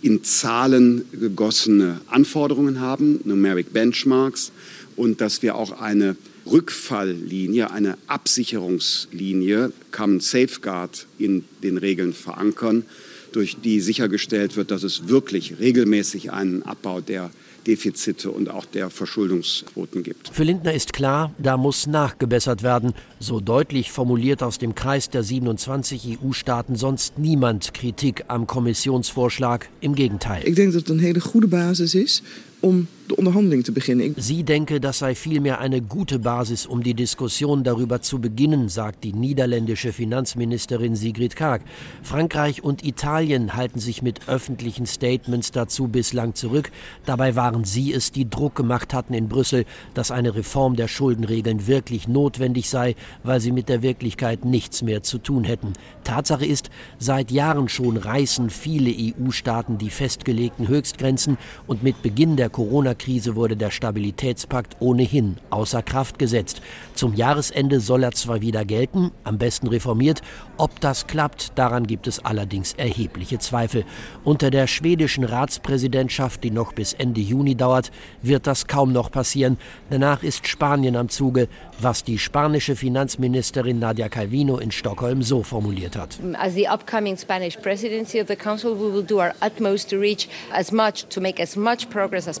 in 0.00 0.24
Zahlen 0.24 1.04
gegossene 1.12 2.00
Anforderungen 2.08 2.80
haben, 2.80 3.20
Numeric 3.24 3.74
Benchmarks, 3.74 4.52
und 4.96 5.20
dass 5.20 5.42
wir 5.42 5.54
auch 5.54 5.80
eine 5.80 6.16
Rückfalllinie, 6.50 7.70
eine 7.70 7.96
Absicherungslinie, 8.06 9.72
Common 9.90 10.20
Safeguard 10.20 11.06
in 11.18 11.44
den 11.62 11.78
Regeln 11.78 12.12
verankern, 12.12 12.84
durch 13.32 13.56
die 13.62 13.80
sichergestellt 13.80 14.56
wird, 14.56 14.70
dass 14.70 14.82
es 14.82 15.08
wirklich 15.08 15.58
regelmäßig 15.58 16.32
einen 16.32 16.62
Abbau 16.62 17.00
der 17.00 17.30
Defizite 17.66 18.30
und 18.30 18.50
auch 18.50 18.64
der 18.64 18.90
Verschuldungsquoten 18.90 20.02
gibt. 20.02 20.30
Für 20.32 20.44
Lindner 20.44 20.74
ist 20.74 20.92
klar, 20.92 21.32
da 21.38 21.56
muss 21.56 21.86
nachgebessert 21.86 22.62
werden. 22.62 22.92
So 23.20 23.40
deutlich 23.40 23.92
formuliert 23.92 24.42
aus 24.42 24.58
dem 24.58 24.74
Kreis 24.74 25.10
der 25.10 25.22
27 25.22 26.18
EU-Staaten 26.22 26.76
sonst 26.76 27.18
niemand 27.18 27.74
Kritik 27.74 28.24
am 28.28 28.46
Kommissionsvorschlag. 28.46 29.68
Im 29.80 29.94
Gegenteil. 29.94 30.42
Ich 30.46 30.54
denke, 30.54 30.74
dass 30.74 30.84
das 30.84 30.98
eine 30.98 31.12
gute 31.20 31.48
Basis 31.48 31.94
ist, 31.94 32.22
um 32.60 32.88
de 33.08 33.16
onderhandeling 33.16 33.64
te 33.64 33.72
beginnen. 33.72 34.14
Sie 34.16 34.44
denke, 34.44 34.80
das 34.80 34.98
sei 34.98 35.14
vielmehr 35.14 35.58
eine 35.60 35.80
gute 35.80 36.18
Basis, 36.18 36.66
um 36.66 36.82
die 36.82 36.94
Diskussion 36.94 37.64
darüber 37.64 38.00
zu 38.00 38.20
beginnen, 38.20 38.68
sagt 38.68 39.04
die 39.04 39.12
niederländische 39.12 39.92
Finanzministerin 39.92 40.94
Sigrid 40.94 41.36
Kaag. 41.36 41.62
Frankreich 42.02 42.62
und 42.62 42.84
Italien 42.84 43.54
halten 43.54 43.80
sich 43.80 44.02
mit 44.02 44.28
öffentlichen 44.28 44.86
Statements 44.86 45.50
dazu 45.50 45.88
bislang 45.88 46.34
zurück. 46.34 46.70
Dabei 47.04 47.34
waren 47.34 47.64
sie 47.64 47.92
es, 47.92 48.12
die 48.12 48.28
Druck 48.28 48.54
gemacht 48.54 48.94
hatten 48.94 49.14
in 49.14 49.28
Brüssel, 49.28 49.64
dass 49.94 50.10
eine 50.10 50.34
Reform 50.34 50.76
der 50.76 50.88
Schuldenregeln 50.88 51.66
wirklich 51.66 52.08
notwendig 52.08 52.68
sei, 52.68 52.94
weil 53.24 53.40
sie 53.40 53.52
mit 53.52 53.68
der 53.68 53.82
Wirklichkeit 53.82 54.44
nichts 54.44 54.82
mehr 54.82 55.02
zu 55.02 55.18
tun 55.18 55.44
hätten. 55.44 55.72
Tatsache 56.04 56.46
ist, 56.46 56.70
seit 56.98 57.30
Jahren 57.30 57.68
schon 57.68 57.96
reißen 57.96 58.50
viele 58.50 58.90
EU-Staaten 58.90 59.78
die 59.78 59.90
festgelegten 59.90 60.68
Höchstgrenzen 60.68 61.38
und 61.66 61.82
mit 61.82 62.02
Beginn 62.02 62.36
der 62.36 62.48
Corona-Krise 62.92 63.36
wurde 63.36 63.56
der 63.56 63.70
Stabilitätspakt 63.70 64.76
ohnehin 64.80 65.36
außer 65.50 65.82
Kraft 65.82 66.18
gesetzt. 66.18 66.60
Zum 66.94 67.14
Jahresende 67.14 67.80
soll 67.80 68.02
er 68.02 68.12
zwar 68.12 68.40
wieder 68.40 68.64
gelten, 68.64 69.10
am 69.24 69.38
besten 69.38 69.68
reformiert. 69.68 70.22
Ob 70.56 70.80
das 70.80 71.06
klappt, 71.06 71.52
daran 71.58 71.86
gibt 71.86 72.06
es 72.06 72.24
allerdings 72.24 72.74
erhebliche 72.74 73.38
Zweifel. 73.38 73.84
Unter 74.24 74.50
der 74.50 74.66
schwedischen 74.66 75.24
Ratspräsidentschaft, 75.24 76.44
die 76.44 76.50
noch 76.50 76.72
bis 76.72 76.92
Ende 76.92 77.20
Juni 77.20 77.54
dauert, 77.54 77.90
wird 78.22 78.46
das 78.46 78.66
kaum 78.66 78.92
noch 78.92 79.10
passieren. 79.10 79.58
Danach 79.90 80.22
ist 80.22 80.46
Spanien 80.46 80.96
am 80.96 81.08
Zuge, 81.08 81.48
was 81.80 82.04
die 82.04 82.18
spanische 82.18 82.76
Finanzministerin 82.76 83.78
Nadia 83.78 84.08
Calvino 84.08 84.58
in 84.58 84.70
Stockholm 84.70 85.22
so 85.22 85.42
formuliert 85.42 85.96
hat. 85.96 86.18
As 86.34 86.54
the 86.54 86.68
upcoming 86.68 87.16
Spanish 87.16 87.56
presidency 87.56 88.20
of 88.20 88.28
the 88.28 88.36
council, 88.36 88.74
we 88.74 88.92
will 88.92 89.04
do 89.04 89.18
our 89.18 89.32
utmost 89.40 89.90
to 89.90 89.98
reach 89.98 90.28
as 90.52 90.70
much 90.70 91.06
to 91.08 91.20
make 91.20 91.42
as 91.42 91.56
much 91.56 91.88
progress 91.90 92.28
as 92.28 92.38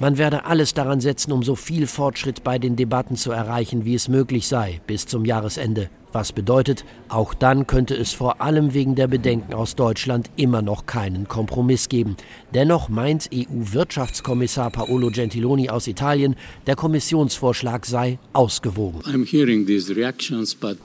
man 0.00 0.18
werde 0.18 0.44
alles 0.44 0.74
daran 0.74 1.00
setzen, 1.00 1.32
um 1.32 1.42
so 1.42 1.54
viel 1.54 1.86
Fortschritt 1.86 2.44
bei 2.44 2.58
den 2.58 2.76
Debatten 2.76 3.16
zu 3.16 3.30
erreichen, 3.32 3.84
wie 3.84 3.94
es 3.94 4.08
möglich 4.08 4.46
sei, 4.48 4.80
bis 4.86 5.06
zum 5.06 5.24
Jahresende. 5.24 5.90
Was 6.12 6.32
bedeutet, 6.32 6.84
auch 7.10 7.34
dann 7.34 7.66
könnte 7.66 7.94
es 7.94 8.12
vor 8.12 8.40
allem 8.40 8.72
wegen 8.72 8.94
der 8.94 9.06
Bedenken 9.06 9.52
aus 9.52 9.74
Deutschland 9.74 10.30
immer 10.36 10.62
noch 10.62 10.86
keinen 10.86 11.28
Kompromiss 11.28 11.90
geben. 11.90 12.16
Dennoch 12.56 12.88
meint 12.88 13.28
EU-Wirtschaftskommissar 13.34 14.70
Paolo 14.70 15.10
Gentiloni 15.10 15.68
aus 15.68 15.86
Italien, 15.88 16.36
der 16.66 16.74
Kommissionsvorschlag 16.74 17.84
sei 17.84 18.18
ausgewogen. 18.32 19.02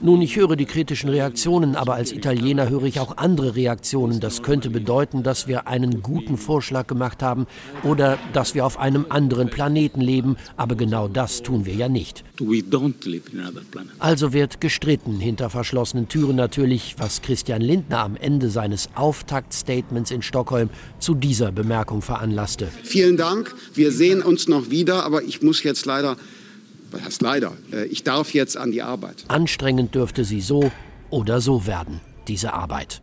Nun, 0.02 0.20
ich 0.20 0.36
höre 0.36 0.56
die 0.56 0.66
kritischen 0.66 1.08
Reaktionen, 1.08 1.74
aber 1.74 1.94
als 1.94 2.12
Italiener 2.12 2.68
höre 2.68 2.82
ich 2.82 3.00
auch 3.00 3.16
andere 3.16 3.56
Reaktionen. 3.56 4.20
Das 4.20 4.42
könnte 4.42 4.68
bedeuten, 4.68 5.22
dass 5.22 5.48
wir 5.48 5.66
einen 5.66 6.02
guten 6.02 6.36
Vorschlag 6.36 6.88
gemacht 6.88 7.22
haben 7.22 7.46
oder 7.84 8.18
dass 8.34 8.54
wir 8.54 8.66
auf 8.66 8.78
einem 8.78 9.06
anderen 9.08 9.48
Planeten 9.48 10.02
leben, 10.02 10.36
aber 10.58 10.74
genau 10.74 11.08
das 11.08 11.42
tun 11.42 11.64
wir 11.64 11.74
ja 11.74 11.88
nicht. 11.88 12.22
Also 13.98 14.32
wird 14.34 14.60
gestritten 14.60 15.20
hinter 15.20 15.48
verschlossenen 15.48 16.08
Türen 16.08 16.36
natürlich, 16.36 16.96
was 16.98 17.22
Christian 17.22 17.62
Lindner 17.62 18.00
am 18.00 18.16
Ende 18.16 18.50
seines 18.50 18.90
Auftaktstatements 18.94 20.10
in 20.10 20.20
Stockholm 20.20 20.68
zu 20.98 21.14
dieser 21.14 21.50
Bemerkung 21.62 22.02
veranlasste. 22.02 22.68
Vielen 22.82 23.16
Dank. 23.16 23.54
Wir 23.74 23.92
sehen 23.92 24.20
uns 24.20 24.48
noch 24.48 24.70
wieder, 24.70 25.04
aber 25.04 25.22
ich 25.22 25.42
muss 25.42 25.62
jetzt 25.62 25.86
leider, 25.86 26.16
was 26.90 27.02
heißt 27.02 27.22
leider, 27.22 27.52
äh, 27.72 27.84
ich 27.86 28.02
darf 28.02 28.34
jetzt 28.34 28.56
an 28.56 28.72
die 28.72 28.82
Arbeit. 28.82 29.24
Anstrengend 29.28 29.94
dürfte 29.94 30.24
sie 30.24 30.40
so 30.40 30.72
oder 31.10 31.40
so 31.40 31.64
werden, 31.66 32.00
diese 32.26 32.52
Arbeit. 32.52 33.02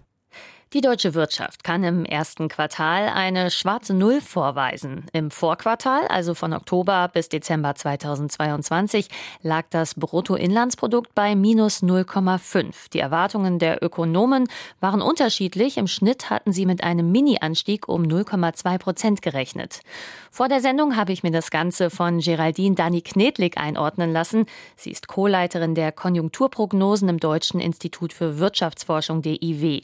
Die 0.71 0.82
deutsche 0.82 1.15
Wirtschaft 1.15 1.63
kann 1.63 1.84
im 1.84 2.05
ersten 2.05 2.47
Quartal 2.47 3.10
eine 3.10 3.49
schwarze 3.49 3.95
Null 3.95 4.21
vorweisen. 4.21 5.08
Im 5.13 5.32
Vorquartal, 5.32 6.05
also 6.10 6.36
von 6.36 6.53
Oktober 6.53 7.10
bis 7.12 7.27
Dezember 7.27 7.73
2022, 7.73 9.08
lag 9.41 9.63
das 9.71 9.95
Bruttoinlandsprodukt 9.95 11.15
bei 11.15 11.36
minus 11.36 11.82
0,5. 11.82 12.91
Die 12.93 12.99
Erwartungen 12.99 13.58
der 13.58 13.84
Ökonomen 13.84 14.47
waren 14.79 15.01
unterschiedlich. 15.01 15.77
Im 15.77 15.88
Schnitt 15.88 16.29
hatten 16.29 16.51
sie 16.51 16.67
mit 16.67 16.84
einem 16.84 17.12
Mini-Anstieg 17.12 17.89
um 17.89 18.03
0,2 18.03 18.77
Prozent 18.77 19.21
gerechnet. 19.23 19.79
Vor 20.29 20.49
der 20.49 20.62
Sendung 20.62 20.95
habe 20.95 21.13
ich 21.13 21.23
mir 21.23 21.32
das 21.32 21.49
Ganze 21.49 21.89
von 21.89 22.19
Geraldine 22.19 22.75
Dani 22.75 23.01
Knedlik 23.01 23.58
einordnen 23.58 24.13
lassen. 24.13 24.45
Sie 24.75 24.91
ist 24.91 25.08
Co-Leiterin 25.08 25.73
der 25.73 25.91
Konjunkturprognosen 25.91 27.10
im 27.10 27.19
Deutschen 27.19 27.60
Institut 27.60 28.13
für 28.13 28.38
Wirtschaftsforschung 28.38 29.23
DIW. 29.23 29.82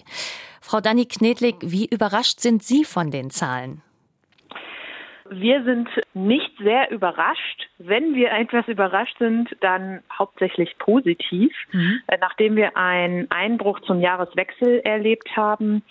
Frau 0.67 0.82
Dani 0.82 1.06
Knedlik, 1.06 1.58
wie 1.62 1.86
überrascht 1.86 2.39
sind 2.39 2.63
Sie 2.63 2.86
von 2.86 3.12
den 3.12 3.30
Zahlen? 3.30 3.84
Wir 5.30 5.63
sind 5.63 5.88
nicht 6.15 6.58
sehr 6.58 6.89
überrascht. 6.89 7.69
Wenn 7.78 8.15
wir 8.15 8.32
etwas 8.32 8.67
überrascht 8.67 9.15
sind, 9.19 9.56
dann 9.62 10.01
hauptsächlich 10.12 10.75
positiv. 10.80 11.54
Mhm. 11.71 12.01
Äh, 12.08 12.17
nachdem 12.19 12.56
wir 12.56 12.75
einen 12.75 13.30
Einbruch 13.30 13.80
zum 13.82 14.01
Jahreswechsel 14.01 14.80
erlebt 14.84 15.38
haben, 15.38 15.84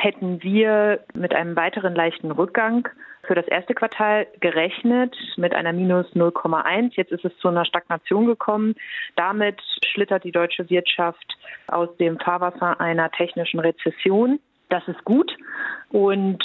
hätten 0.00 0.42
wir 0.42 1.04
mit 1.12 1.34
einem 1.34 1.54
weiteren 1.54 1.94
leichten 1.94 2.30
Rückgang 2.30 2.88
für 3.24 3.34
das 3.34 3.46
erste 3.46 3.74
Quartal 3.74 4.26
gerechnet 4.40 5.16
mit 5.36 5.54
einer 5.54 5.72
minus 5.72 6.06
0,1. 6.14 6.92
Jetzt 6.94 7.12
ist 7.12 7.24
es 7.24 7.36
zu 7.38 7.48
einer 7.48 7.64
Stagnation 7.64 8.26
gekommen. 8.26 8.74
Damit 9.16 9.60
schlittert 9.84 10.24
die 10.24 10.32
deutsche 10.32 10.68
Wirtschaft 10.68 11.36
aus 11.68 11.88
dem 11.98 12.18
Fahrwasser 12.18 12.80
einer 12.80 13.10
technischen 13.10 13.60
Rezession. 13.60 14.40
Das 14.68 14.86
ist 14.88 15.04
gut 15.04 15.36
und 15.90 16.42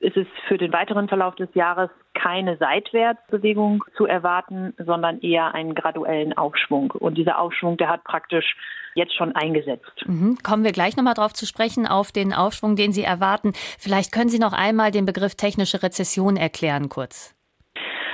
es 0.00 0.16
ist 0.16 0.30
für 0.48 0.58
den 0.58 0.72
weiteren 0.72 1.08
Verlauf 1.08 1.34
des 1.36 1.48
Jahres 1.54 1.90
keine 2.14 2.56
Seitwärtsbewegung 2.56 3.84
zu 3.96 4.06
erwarten, 4.06 4.74
sondern 4.78 5.20
eher 5.20 5.54
einen 5.54 5.74
graduellen 5.74 6.36
Aufschwung. 6.36 6.90
Und 6.90 7.16
dieser 7.16 7.38
Aufschwung, 7.38 7.76
der 7.76 7.88
hat 7.88 8.04
praktisch 8.04 8.56
jetzt 8.94 9.14
schon 9.14 9.34
eingesetzt. 9.36 9.92
Mhm. 10.06 10.38
Kommen 10.42 10.64
wir 10.64 10.72
gleich 10.72 10.96
nochmal 10.96 11.14
drauf 11.14 11.32
zu 11.32 11.46
sprechen, 11.46 11.86
auf 11.86 12.12
den 12.12 12.32
Aufschwung, 12.32 12.76
den 12.76 12.92
Sie 12.92 13.04
erwarten. 13.04 13.52
Vielleicht 13.78 14.12
können 14.12 14.30
Sie 14.30 14.38
noch 14.38 14.52
einmal 14.52 14.90
den 14.90 15.06
Begriff 15.06 15.34
technische 15.34 15.82
Rezession 15.82 16.36
erklären 16.36 16.88
kurz. 16.88 17.36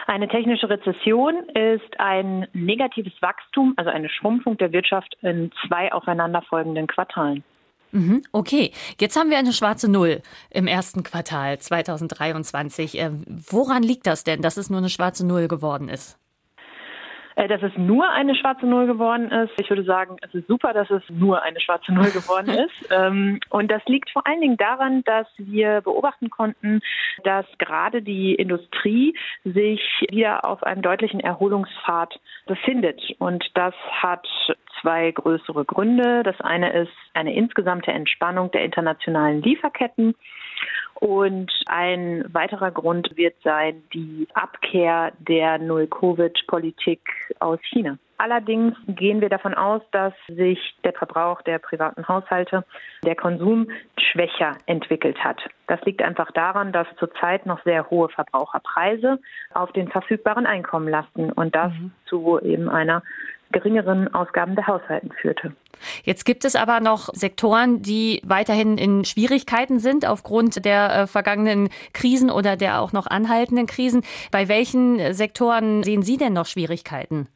Eine 0.09 0.29
technische 0.29 0.69
Rezession 0.69 1.49
ist 1.49 1.99
ein 1.99 2.47
negatives 2.53 3.15
Wachstum, 3.21 3.75
also 3.77 3.91
eine 3.91 4.09
Schrumpfung 4.09 4.57
der 4.57 4.73
Wirtschaft 4.73 5.17
in 5.23 5.51
zwei 5.67 5.93
aufeinanderfolgenden 5.93 6.87
Quartalen. 6.87 7.43
Mhm, 7.97 8.23
okay, 8.31 8.73
jetzt 9.01 9.17
haben 9.17 9.31
wir 9.31 9.39
eine 9.39 9.55
schwarze 9.55 9.89
Null 9.89 10.21
im 10.51 10.67
ersten 10.67 11.03
Quartal 11.03 11.59
2023. 11.59 12.99
Äh, 12.99 13.11
woran 13.27 13.83
liegt 13.83 14.07
das 14.07 14.23
denn, 14.23 14.43
dass 14.43 14.59
es 14.59 14.69
nur 14.69 14.81
eine 14.81 14.91
schwarze 14.91 15.25
Null 15.27 15.49
geworden 15.49 15.89
ist? 15.89 16.19
Äh, 17.37 17.49
dass 17.49 17.63
es 17.63 17.73
nur 17.77 18.09
eine 18.09 18.35
schwarze 18.35 18.65
Null 18.67 18.87
geworden 18.87 19.31
ist. 19.31 19.53
Ich 19.61 19.69
würde 19.69 19.85
sagen, 19.85 20.17
es 20.23 20.35
ist 20.35 20.49
super, 20.49 20.73
dass 20.73 20.91
es 20.91 21.03
nur 21.11 21.43
eine 21.43 21.61
schwarze 21.61 21.93
Null 21.93 22.11
geworden 22.11 22.49
ist. 22.67 22.91
Ähm, 22.91 23.41
und 23.51 23.71
das 23.71 23.85
liegt 23.85 24.09
vor 24.11 24.27
allen 24.27 24.41
Dingen 24.41 24.57
daran, 24.57 25.05
dass 25.05 25.27
wir 25.37 25.83
beobachten 25.83 26.31
konnten, 26.31 26.81
dass 27.25 27.45
gerade 27.59 28.01
die 28.01 28.35
Industrie 28.35 29.15
sich 29.45 29.83
wieder 30.11 30.47
auf 30.47 30.63
einem 30.63 30.81
deutlichen 30.81 31.21
Erholungspfad 31.21 32.19
befindet. 32.47 33.03
Und 33.19 33.45
das 33.53 33.75
hat 33.91 34.27
zwei 34.81 35.11
größere 35.11 35.67
Gründe. 35.67 36.23
Das 36.23 36.41
eine 36.41 36.73
ist 36.73 36.93
eine 37.13 37.35
insgesamte 37.35 37.93
Entspannung 37.93 38.51
der 38.51 38.65
internationalen 38.65 39.43
Lieferketten. 39.43 40.15
Und 41.01 41.53
ein 41.67 42.25
weiterer 42.33 42.71
Grund 42.71 43.17
wird 43.17 43.35
sein 43.45 43.83
die 43.93 44.27
Abkehr 44.35 45.13
der 45.19 45.59
Null-Covid-Politik 45.59 47.01
aus 47.39 47.59
China. 47.71 47.99
Allerdings 48.19 48.75
gehen 48.89 49.21
wir 49.21 49.29
davon 49.29 49.53
aus, 49.53 49.83
dass 49.93 50.15
sich 50.27 50.59
der 50.85 50.95
Verbrauch 50.95 51.43
der 51.43 51.59
privaten 51.59 52.09
Haushalte, 52.09 52.65
der 53.05 53.15
Konsum 53.15 53.69
schwächer 53.99 54.57
entwickelt 54.65 55.23
hat. 55.23 55.39
Das 55.67 55.83
liegt 55.83 56.01
einfach 56.01 56.31
daran, 56.33 56.73
dass 56.73 56.87
zurzeit 56.99 57.45
noch 57.45 57.63
sehr 57.65 57.91
hohe 57.91 58.09
Verbraucherpreise 58.09 59.19
auf 59.53 59.73
den 59.73 59.89
verfügbaren 59.89 60.47
Einkommen 60.47 60.89
lasten 60.89 61.31
und 61.31 61.55
das 61.55 61.73
mhm. 61.75 61.93
zu 62.07 62.41
eben 62.41 62.71
einer 62.71 63.03
geringeren 63.53 64.13
Ausgaben 64.15 64.55
der 64.55 64.67
Haushalten 64.67 65.13
führte. 65.21 65.53
Jetzt 66.05 66.25
gibt 66.25 66.45
es 66.45 66.57
aber 66.57 66.81
noch 66.81 67.09
Sektoren, 67.13 67.83
die 67.83 68.23
weiterhin 68.25 68.79
in 68.79 69.05
Schwierigkeiten 69.05 69.79
sind 69.79 70.07
aufgrund 70.07 70.65
der 70.65 71.03
äh, 71.03 71.07
vergangenen 71.07 71.69
Krisen 71.93 72.31
oder 72.31 72.57
der 72.57 72.81
auch 72.81 72.93
noch 72.93 73.07
anhaltenden 73.07 73.67
Krisen. 73.67 74.03
Bei 74.33 74.49
welchen 74.49 75.13
Sektoren 75.13 75.83
sehen 75.83 76.03
Sie 76.03 76.17
denn 76.17 76.33
noch 76.33 76.47
Schwierigkeiten? 76.47 77.29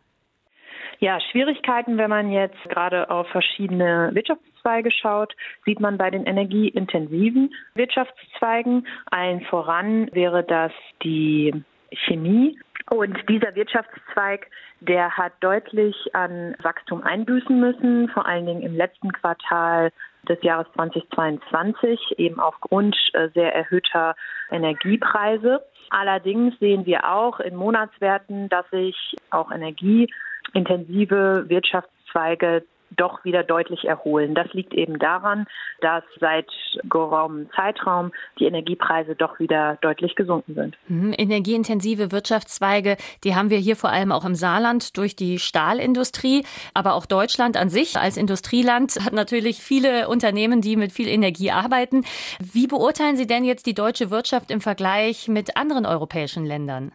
Ja, 1.01 1.19
Schwierigkeiten, 1.19 1.97
wenn 1.97 2.11
man 2.11 2.31
jetzt 2.31 2.63
gerade 2.69 3.09
auf 3.09 3.27
verschiedene 3.29 4.11
Wirtschaftszweige 4.13 4.91
schaut, 4.91 5.35
sieht 5.65 5.81
man 5.81 5.97
bei 5.97 6.11
den 6.11 6.27
energieintensiven 6.27 7.55
Wirtschaftszweigen. 7.75 8.87
Allen 9.11 9.41
voran 9.47 10.11
wäre 10.13 10.45
das 10.45 10.73
die 11.03 11.65
Chemie. 12.07 12.59
Und 12.91 13.17
dieser 13.31 13.55
Wirtschaftszweig, 13.55 14.49
der 14.81 15.17
hat 15.17 15.33
deutlich 15.41 15.95
an 16.15 16.55
Wachstum 16.63 17.03
einbüßen 17.03 17.59
müssen, 17.59 18.09
vor 18.09 18.27
allen 18.27 18.47
Dingen 18.47 18.63
im 18.63 18.75
letzten 18.75 19.13
Quartal 19.13 19.93
des 20.29 20.43
Jahres 20.43 20.67
2022, 20.75 22.19
eben 22.19 22.41
aufgrund 22.41 22.97
äh, 23.13 23.29
sehr 23.35 23.55
erhöhter 23.55 24.17
Energiepreise. 24.51 25.65
Allerdings 25.91 26.59
sehen 26.59 26.87
wir 26.87 27.11
auch 27.11 27.41
in 27.41 27.57
Monatswerten, 27.57 28.49
dass 28.49 28.69
sich 28.71 29.17
auch 29.31 29.51
energieintensive 29.51 31.45
Wirtschaftszweige 31.49 32.65
doch 33.01 33.25
wieder 33.25 33.43
deutlich 33.43 33.85
erholen. 33.85 34.35
Das 34.35 34.53
liegt 34.53 34.75
eben 34.75 34.99
daran, 34.99 35.47
dass 35.81 36.05
seit 36.21 36.47
geraumen 36.85 37.49
Zeitraum 37.57 38.13
die 38.39 38.45
Energiepreise 38.45 39.15
doch 39.17 39.39
wieder 39.39 39.79
deutlich 39.81 40.15
gesunken 40.15 40.55
sind. 40.55 40.77
Mhm. 40.89 41.15
Energieintensive 41.17 42.13
Wirtschaftszweige, 42.13 42.97
die 43.25 43.35
haben 43.35 43.51
wir 43.51 43.59
hier 43.59 43.77
vor 43.77 43.91
allem 43.91 44.13
auch 44.13 44.25
im 44.25 44.35
Saarland 44.35 44.97
durch 44.99 45.17
die 45.17 45.39
Stahlindustrie, 45.39 46.45
aber 46.75 46.95
auch 46.95 47.07
Deutschland 47.07 47.57
an 47.57 47.71
sich 47.71 47.97
als 47.97 48.17
Industrieland 48.17 48.99
hat 49.05 49.13
natürlich 49.13 49.61
viele 49.61 50.09
Unternehmen, 50.09 50.61
die 50.61 50.77
mit 50.77 50.93
viel 50.93 51.09
Energie 51.09 51.51
arbeiten. 51.51 52.05
Wie 52.39 52.67
beurteilen 52.67 53.17
Sie 53.17 53.27
denn 53.27 53.45
jetzt 53.45 53.67
die 53.67 53.75
deutsche 53.75 54.11
Wirtschaft 54.11 54.51
im 54.51 54.61
Vergleich 54.61 55.29
mit 55.29 55.57
anderen 55.57 55.87
europäischen 55.87 56.45
Ländern? 56.45 56.93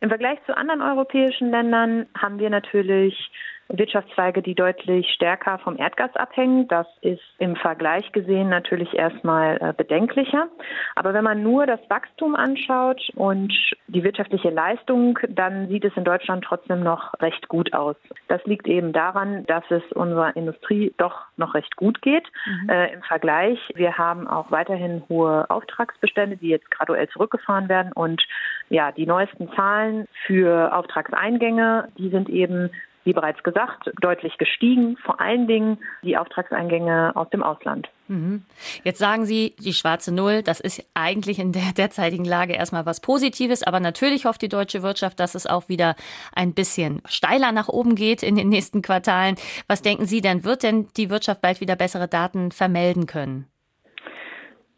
Im 0.00 0.08
Vergleich 0.08 0.38
zu 0.46 0.56
anderen 0.56 0.80
europäischen 0.80 1.50
Ländern 1.50 2.06
haben 2.16 2.38
wir 2.38 2.50
natürlich 2.50 3.30
Wirtschaftszweige, 3.68 4.42
die 4.42 4.54
deutlich 4.54 5.08
stärker 5.10 5.58
vom 5.58 5.76
Erdgas 5.76 6.14
abhängen. 6.16 6.68
Das 6.68 6.86
ist 7.02 7.22
im 7.38 7.56
Vergleich 7.56 8.10
gesehen 8.12 8.48
natürlich 8.48 8.94
erstmal 8.94 9.58
äh, 9.60 9.72
bedenklicher. 9.76 10.48
Aber 10.94 11.12
wenn 11.14 11.24
man 11.24 11.42
nur 11.42 11.66
das 11.66 11.80
Wachstum 11.88 12.34
anschaut 12.34 13.00
und 13.14 13.52
die 13.86 14.04
wirtschaftliche 14.04 14.50
Leistung, 14.50 15.18
dann 15.28 15.68
sieht 15.68 15.84
es 15.84 15.96
in 15.96 16.04
Deutschland 16.04 16.44
trotzdem 16.44 16.82
noch 16.82 17.12
recht 17.20 17.48
gut 17.48 17.74
aus. 17.74 17.96
Das 18.28 18.42
liegt 18.44 18.66
eben 18.66 18.92
daran, 18.92 19.44
dass 19.46 19.64
es 19.70 19.82
unserer 19.92 20.34
Industrie 20.34 20.94
doch 20.96 21.26
noch 21.36 21.54
recht 21.54 21.76
gut 21.76 22.00
geht 22.00 22.26
mhm. 22.46 22.70
äh, 22.70 22.92
im 22.92 23.02
Vergleich. 23.02 23.58
Wir 23.74 23.98
haben 23.98 24.26
auch 24.26 24.50
weiterhin 24.50 25.02
hohe 25.08 25.48
Auftragsbestände, 25.50 26.36
die 26.36 26.48
jetzt 26.48 26.70
graduell 26.70 27.08
zurückgefahren 27.08 27.68
werden 27.68 27.92
und 27.92 28.22
ja, 28.70 28.92
die 28.92 29.06
neuesten 29.06 29.50
Zahlen 29.52 30.06
für 30.26 30.74
Auftragseingänge, 30.74 31.88
die 31.96 32.10
sind 32.10 32.28
eben 32.28 32.70
wie 33.08 33.14
bereits 33.14 33.42
gesagt, 33.42 33.90
deutlich 34.02 34.36
gestiegen, 34.36 34.98
vor 34.98 35.18
allen 35.18 35.46
Dingen 35.46 35.78
die 36.02 36.18
Auftragseingänge 36.18 37.12
aus 37.14 37.30
dem 37.30 37.42
Ausland. 37.42 37.88
Mhm. 38.08 38.42
Jetzt 38.84 38.98
sagen 38.98 39.24
Sie, 39.24 39.56
die 39.58 39.72
schwarze 39.72 40.14
Null, 40.14 40.42
das 40.42 40.60
ist 40.60 40.84
eigentlich 40.92 41.38
in 41.38 41.52
der 41.52 41.72
derzeitigen 41.76 42.26
Lage 42.26 42.52
erstmal 42.52 42.84
was 42.84 43.00
Positives, 43.00 43.62
aber 43.62 43.80
natürlich 43.80 44.26
hofft 44.26 44.42
die 44.42 44.50
deutsche 44.50 44.82
Wirtschaft, 44.82 45.20
dass 45.20 45.34
es 45.34 45.46
auch 45.46 45.70
wieder 45.70 45.96
ein 46.34 46.52
bisschen 46.52 47.00
steiler 47.06 47.50
nach 47.50 47.68
oben 47.68 47.94
geht 47.94 48.22
in 48.22 48.36
den 48.36 48.50
nächsten 48.50 48.82
Quartalen. 48.82 49.36
Was 49.68 49.80
denken 49.80 50.04
Sie 50.04 50.20
denn, 50.20 50.44
wird 50.44 50.62
denn 50.62 50.88
die 50.98 51.08
Wirtschaft 51.08 51.40
bald 51.40 51.62
wieder 51.62 51.76
bessere 51.76 52.08
Daten 52.08 52.52
vermelden 52.52 53.06
können? 53.06 53.46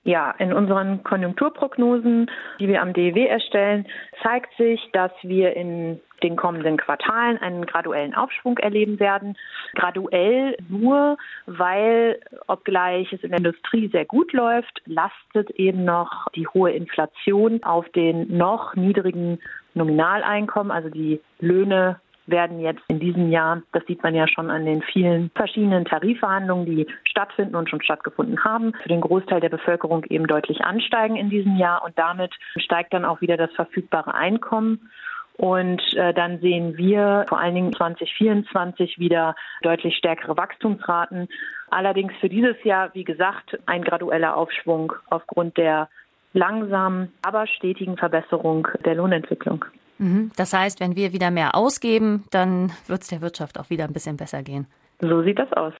Ja, 0.02 0.30
in 0.38 0.54
unseren 0.54 1.02
Konjunkturprognosen, 1.02 2.30
die 2.58 2.68
wir 2.68 2.80
am 2.80 2.94
DEW 2.94 3.26
erstellen, 3.26 3.86
zeigt 4.22 4.56
sich, 4.56 4.88
dass 4.92 5.12
wir 5.22 5.54
in 5.54 6.00
den 6.22 6.36
kommenden 6.36 6.78
Quartalen 6.78 7.36
einen 7.38 7.66
graduellen 7.66 8.14
Aufschwung 8.14 8.56
erleben 8.58 8.98
werden. 8.98 9.36
Graduell 9.74 10.56
nur, 10.68 11.18
weil, 11.46 12.18
obgleich 12.46 13.12
es 13.12 13.22
in 13.22 13.30
der 13.30 13.38
Industrie 13.38 13.88
sehr 13.88 14.06
gut 14.06 14.32
läuft, 14.32 14.80
lastet 14.86 15.50
eben 15.50 15.84
noch 15.84 16.28
die 16.34 16.46
hohe 16.46 16.72
Inflation 16.72 17.62
auf 17.62 17.88
den 17.90 18.36
noch 18.36 18.74
niedrigen 18.74 19.38
Nominaleinkommen, 19.74 20.72
also 20.72 20.88
die 20.88 21.20
Löhne 21.40 22.00
werden 22.30 22.60
jetzt 22.60 22.82
in 22.88 23.00
diesem 23.00 23.30
Jahr, 23.30 23.62
das 23.72 23.84
sieht 23.86 24.02
man 24.02 24.14
ja 24.14 24.26
schon 24.28 24.50
an 24.50 24.64
den 24.64 24.82
vielen 24.82 25.30
verschiedenen 25.34 25.84
Tarifverhandlungen, 25.84 26.66
die 26.66 26.86
stattfinden 27.04 27.56
und 27.56 27.68
schon 27.68 27.82
stattgefunden 27.82 28.44
haben, 28.44 28.72
für 28.82 28.88
den 28.88 29.00
Großteil 29.00 29.40
der 29.40 29.48
Bevölkerung 29.48 30.04
eben 30.04 30.26
deutlich 30.26 30.62
ansteigen 30.62 31.16
in 31.16 31.30
diesem 31.30 31.56
Jahr 31.56 31.84
und 31.84 31.98
damit 31.98 32.34
steigt 32.56 32.92
dann 32.94 33.04
auch 33.04 33.20
wieder 33.20 33.36
das 33.36 33.52
verfügbare 33.52 34.14
Einkommen. 34.14 34.90
Und 35.36 35.80
äh, 35.94 36.12
dann 36.12 36.38
sehen 36.40 36.76
wir 36.76 37.24
vor 37.28 37.40
allen 37.40 37.54
Dingen 37.54 37.72
2024 37.72 38.98
wieder 38.98 39.34
deutlich 39.62 39.96
stärkere 39.96 40.36
Wachstumsraten. 40.36 41.28
Allerdings 41.70 42.12
für 42.20 42.28
dieses 42.28 42.62
Jahr, 42.62 42.90
wie 42.92 43.04
gesagt, 43.04 43.58
ein 43.64 43.82
gradueller 43.82 44.36
Aufschwung 44.36 44.92
aufgrund 45.08 45.56
der 45.56 45.88
langsamen, 46.34 47.12
aber 47.22 47.46
stetigen 47.46 47.96
Verbesserung 47.96 48.68
der 48.84 48.96
Lohnentwicklung. 48.96 49.64
Mhm. 50.00 50.32
Das 50.36 50.52
heißt, 50.52 50.80
wenn 50.80 50.96
wir 50.96 51.12
wieder 51.12 51.30
mehr 51.30 51.54
ausgeben, 51.54 52.24
dann 52.30 52.72
wird 52.86 53.02
es 53.02 53.08
der 53.08 53.20
Wirtschaft 53.20 53.58
auch 53.58 53.70
wieder 53.70 53.84
ein 53.84 53.92
bisschen 53.92 54.16
besser 54.16 54.42
gehen. 54.42 54.66
So 55.00 55.22
sieht 55.22 55.38
das 55.38 55.52
aus. 55.52 55.72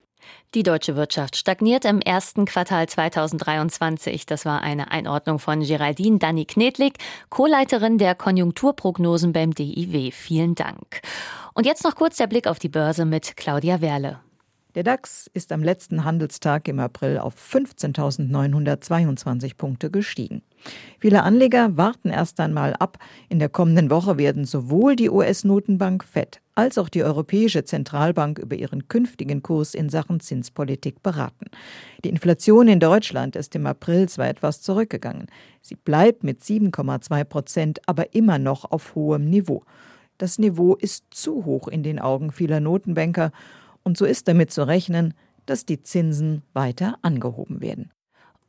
Die 0.55 0.63
deutsche 0.63 0.95
Wirtschaft 0.97 1.37
stagniert 1.37 1.87
im 1.87 2.01
ersten 2.01 2.45
Quartal 2.45 2.89
2023. 2.89 4.27
Das 4.27 4.45
war 4.45 4.63
eine 4.63 4.91
Einordnung 4.91 5.39
von 5.39 5.61
Geraldine 5.61 6.19
Danny 6.19 6.45
Knedlik, 6.45 6.99
Co-Leiterin 7.31 7.97
der 7.97 8.15
Konjunkturprognosen 8.15 9.33
beim 9.33 9.55
DIW. 9.55 10.11
Vielen 10.11 10.55
Dank. 10.55 11.01
Und 11.55 11.65
jetzt 11.65 11.85
noch 11.85 11.95
kurz 11.95 12.19
der 12.19 12.27
Blick 12.27 12.47
auf 12.47 12.59
die 12.59 12.69
Börse 12.69 13.07
mit 13.07 13.39
Claudia 13.39 13.81
Werle. 13.81 14.21
Der 14.75 14.83
DAX 14.85 15.29
ist 15.33 15.53
am 15.53 15.63
letzten 15.65 16.05
Handelstag 16.05 16.69
im 16.69 16.79
April 16.79 17.19
auf 17.19 17.35
15.922 17.35 19.57
Punkte 19.57 19.91
gestiegen. 19.91 20.43
Viele 20.99 21.23
Anleger 21.23 21.77
warten 21.77 22.11
erst 22.11 22.41
einmal 22.41 22.75
ab. 22.75 22.99
In 23.29 23.39
der 23.39 23.49
kommenden 23.49 23.91
Woche 23.91 24.19
werden 24.19 24.45
sowohl 24.45 24.97
die 24.97 25.09
US-Notenbank 25.09 26.05
FED 26.05 26.41
als 26.55 26.77
auch 26.77 26.91
die 26.91 27.03
Europäische 27.03 27.65
Zentralbank 27.65 28.39
über 28.39 28.55
ihren 28.55 28.87
künftigen 28.89 29.43
Kurs 29.43 29.75
in 29.75 29.89
Sachen 29.89 30.21
Zinspolitik 30.21 31.03
beraten. 31.03 31.47
Die 32.05 32.11
Inflation 32.11 32.69
in 32.69 32.81
Deutschland 32.81 33.35
ist 33.35 33.55
im 33.55 33.67
April 33.67 34.09
zwar 34.11 34.29
etwas 34.29 34.61
zurückgegangen. 34.61 35.29
Sie 35.63 35.77
bleibt 35.77 36.23
mit 36.23 36.41
7,2 36.43 37.25
Prozent 37.25 37.81
aber 37.87 38.15
immer 38.15 38.39
noch 38.39 38.71
auf 38.71 38.95
hohem 38.95 39.31
Niveau. 39.31 39.65
Das 40.19 40.39
Niveau 40.39 40.75
ist 40.75 41.07
zu 41.11 41.47
hoch 41.47 41.67
in 41.67 41.83
den 41.83 41.99
Augen 41.99 42.31
vieler 42.31 42.61
Notenbanker 42.61 43.33
und 43.83 43.97
so 43.97 44.05
ist 44.05 44.29
damit 44.29 44.51
zu 44.51 44.67
rechnen, 44.67 45.15
dass 45.47 45.65
die 45.65 45.83
Zinsen 45.83 46.43
weiter 46.53 46.99
angehoben 47.01 47.63
werden. 47.63 47.91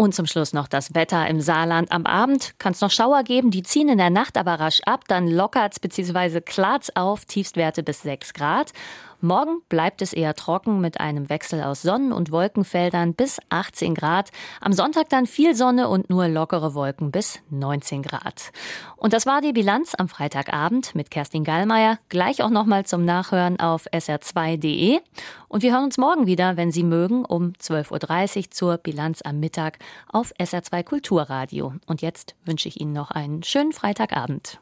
Und 0.02 0.16
zum 0.16 0.26
Schluss 0.26 0.52
noch 0.52 0.68
das 0.68 0.96
Wetter 0.96 1.28
im 1.28 1.42
Saarland. 1.42 1.92
Am 1.92 2.08
Abend 2.08 2.56
kann 2.58 2.72
es 2.72 2.82
noch 2.82 2.90
Schauer 2.90 3.22
geben, 3.22 3.52
die 3.52 3.62
ziehen 3.62 3.88
in 3.88 4.00
der 4.00 4.10
Nacht 4.10 4.36
aber 4.36 4.56
rasch 4.56 4.82
ab. 4.88 5.04
Dann 5.08 5.28
lockert's 5.28 5.80
bzw. 5.80 6.42
klart's 6.42 6.96
auf, 6.96 7.26
Tiefstwerte 7.26 7.84
bis 7.84 8.02
6 8.02 8.34
Grad. 8.34 8.72
Morgen 9.24 9.62
bleibt 9.70 10.02
es 10.02 10.14
eher 10.14 10.34
trocken 10.34 10.82
mit 10.82 11.00
einem 11.00 11.30
Wechsel 11.30 11.62
aus 11.62 11.84
Sonnen- 11.84 12.12
und 12.12 12.32
Wolkenfeldern 12.32 13.14
bis 13.14 13.40
18 13.50 13.94
Grad. 13.94 14.32
Am 14.60 14.74
Sonntag 14.74 15.10
dann 15.10 15.28
viel 15.28 15.54
Sonne 15.54 15.90
und 15.90 16.10
nur 16.10 16.28
lockere 16.28 16.74
Wolken 16.74 17.12
bis 17.12 17.40
19 17.52 18.02
Grad. 18.02 18.52
Und 18.98 19.14
das 19.14 19.28
war 19.28 19.42
die 19.42 19.54
Bilanz 19.54 19.94
am 19.96 20.10
Freitagabend 20.10 20.96
mit 20.96 21.12
Kerstin 21.12 21.44
Gallmeier. 21.44 22.00
Gleich 22.10 22.42
auch 22.42 22.50
nochmal 22.50 22.88
zum 22.88 23.06
Nachhören 23.06 23.60
auf 23.60 23.86
sr2.de. 23.92 25.00
Und 25.48 25.62
wir 25.62 25.74
hören 25.74 25.84
uns 25.84 26.00
morgen 26.00 26.26
wieder, 26.26 26.58
wenn 26.58 26.72
Sie 26.72 26.84
mögen, 26.84 27.24
um 27.24 27.54
12.30 27.62 28.38
Uhr 28.38 28.52
zur 28.52 28.78
Bilanz 28.80 29.22
am 29.24 29.40
Mittag 29.40 29.78
auf 30.12 30.34
SR2 30.40 30.84
Kulturradio. 30.84 31.74
Und 31.86 32.02
jetzt 32.02 32.34
wünsche 32.44 32.68
ich 32.68 32.82
Ihnen 32.82 32.94
noch 32.94 33.12
einen 33.12 33.44
schönen 33.44 33.72
Freitagabend. 33.72 34.60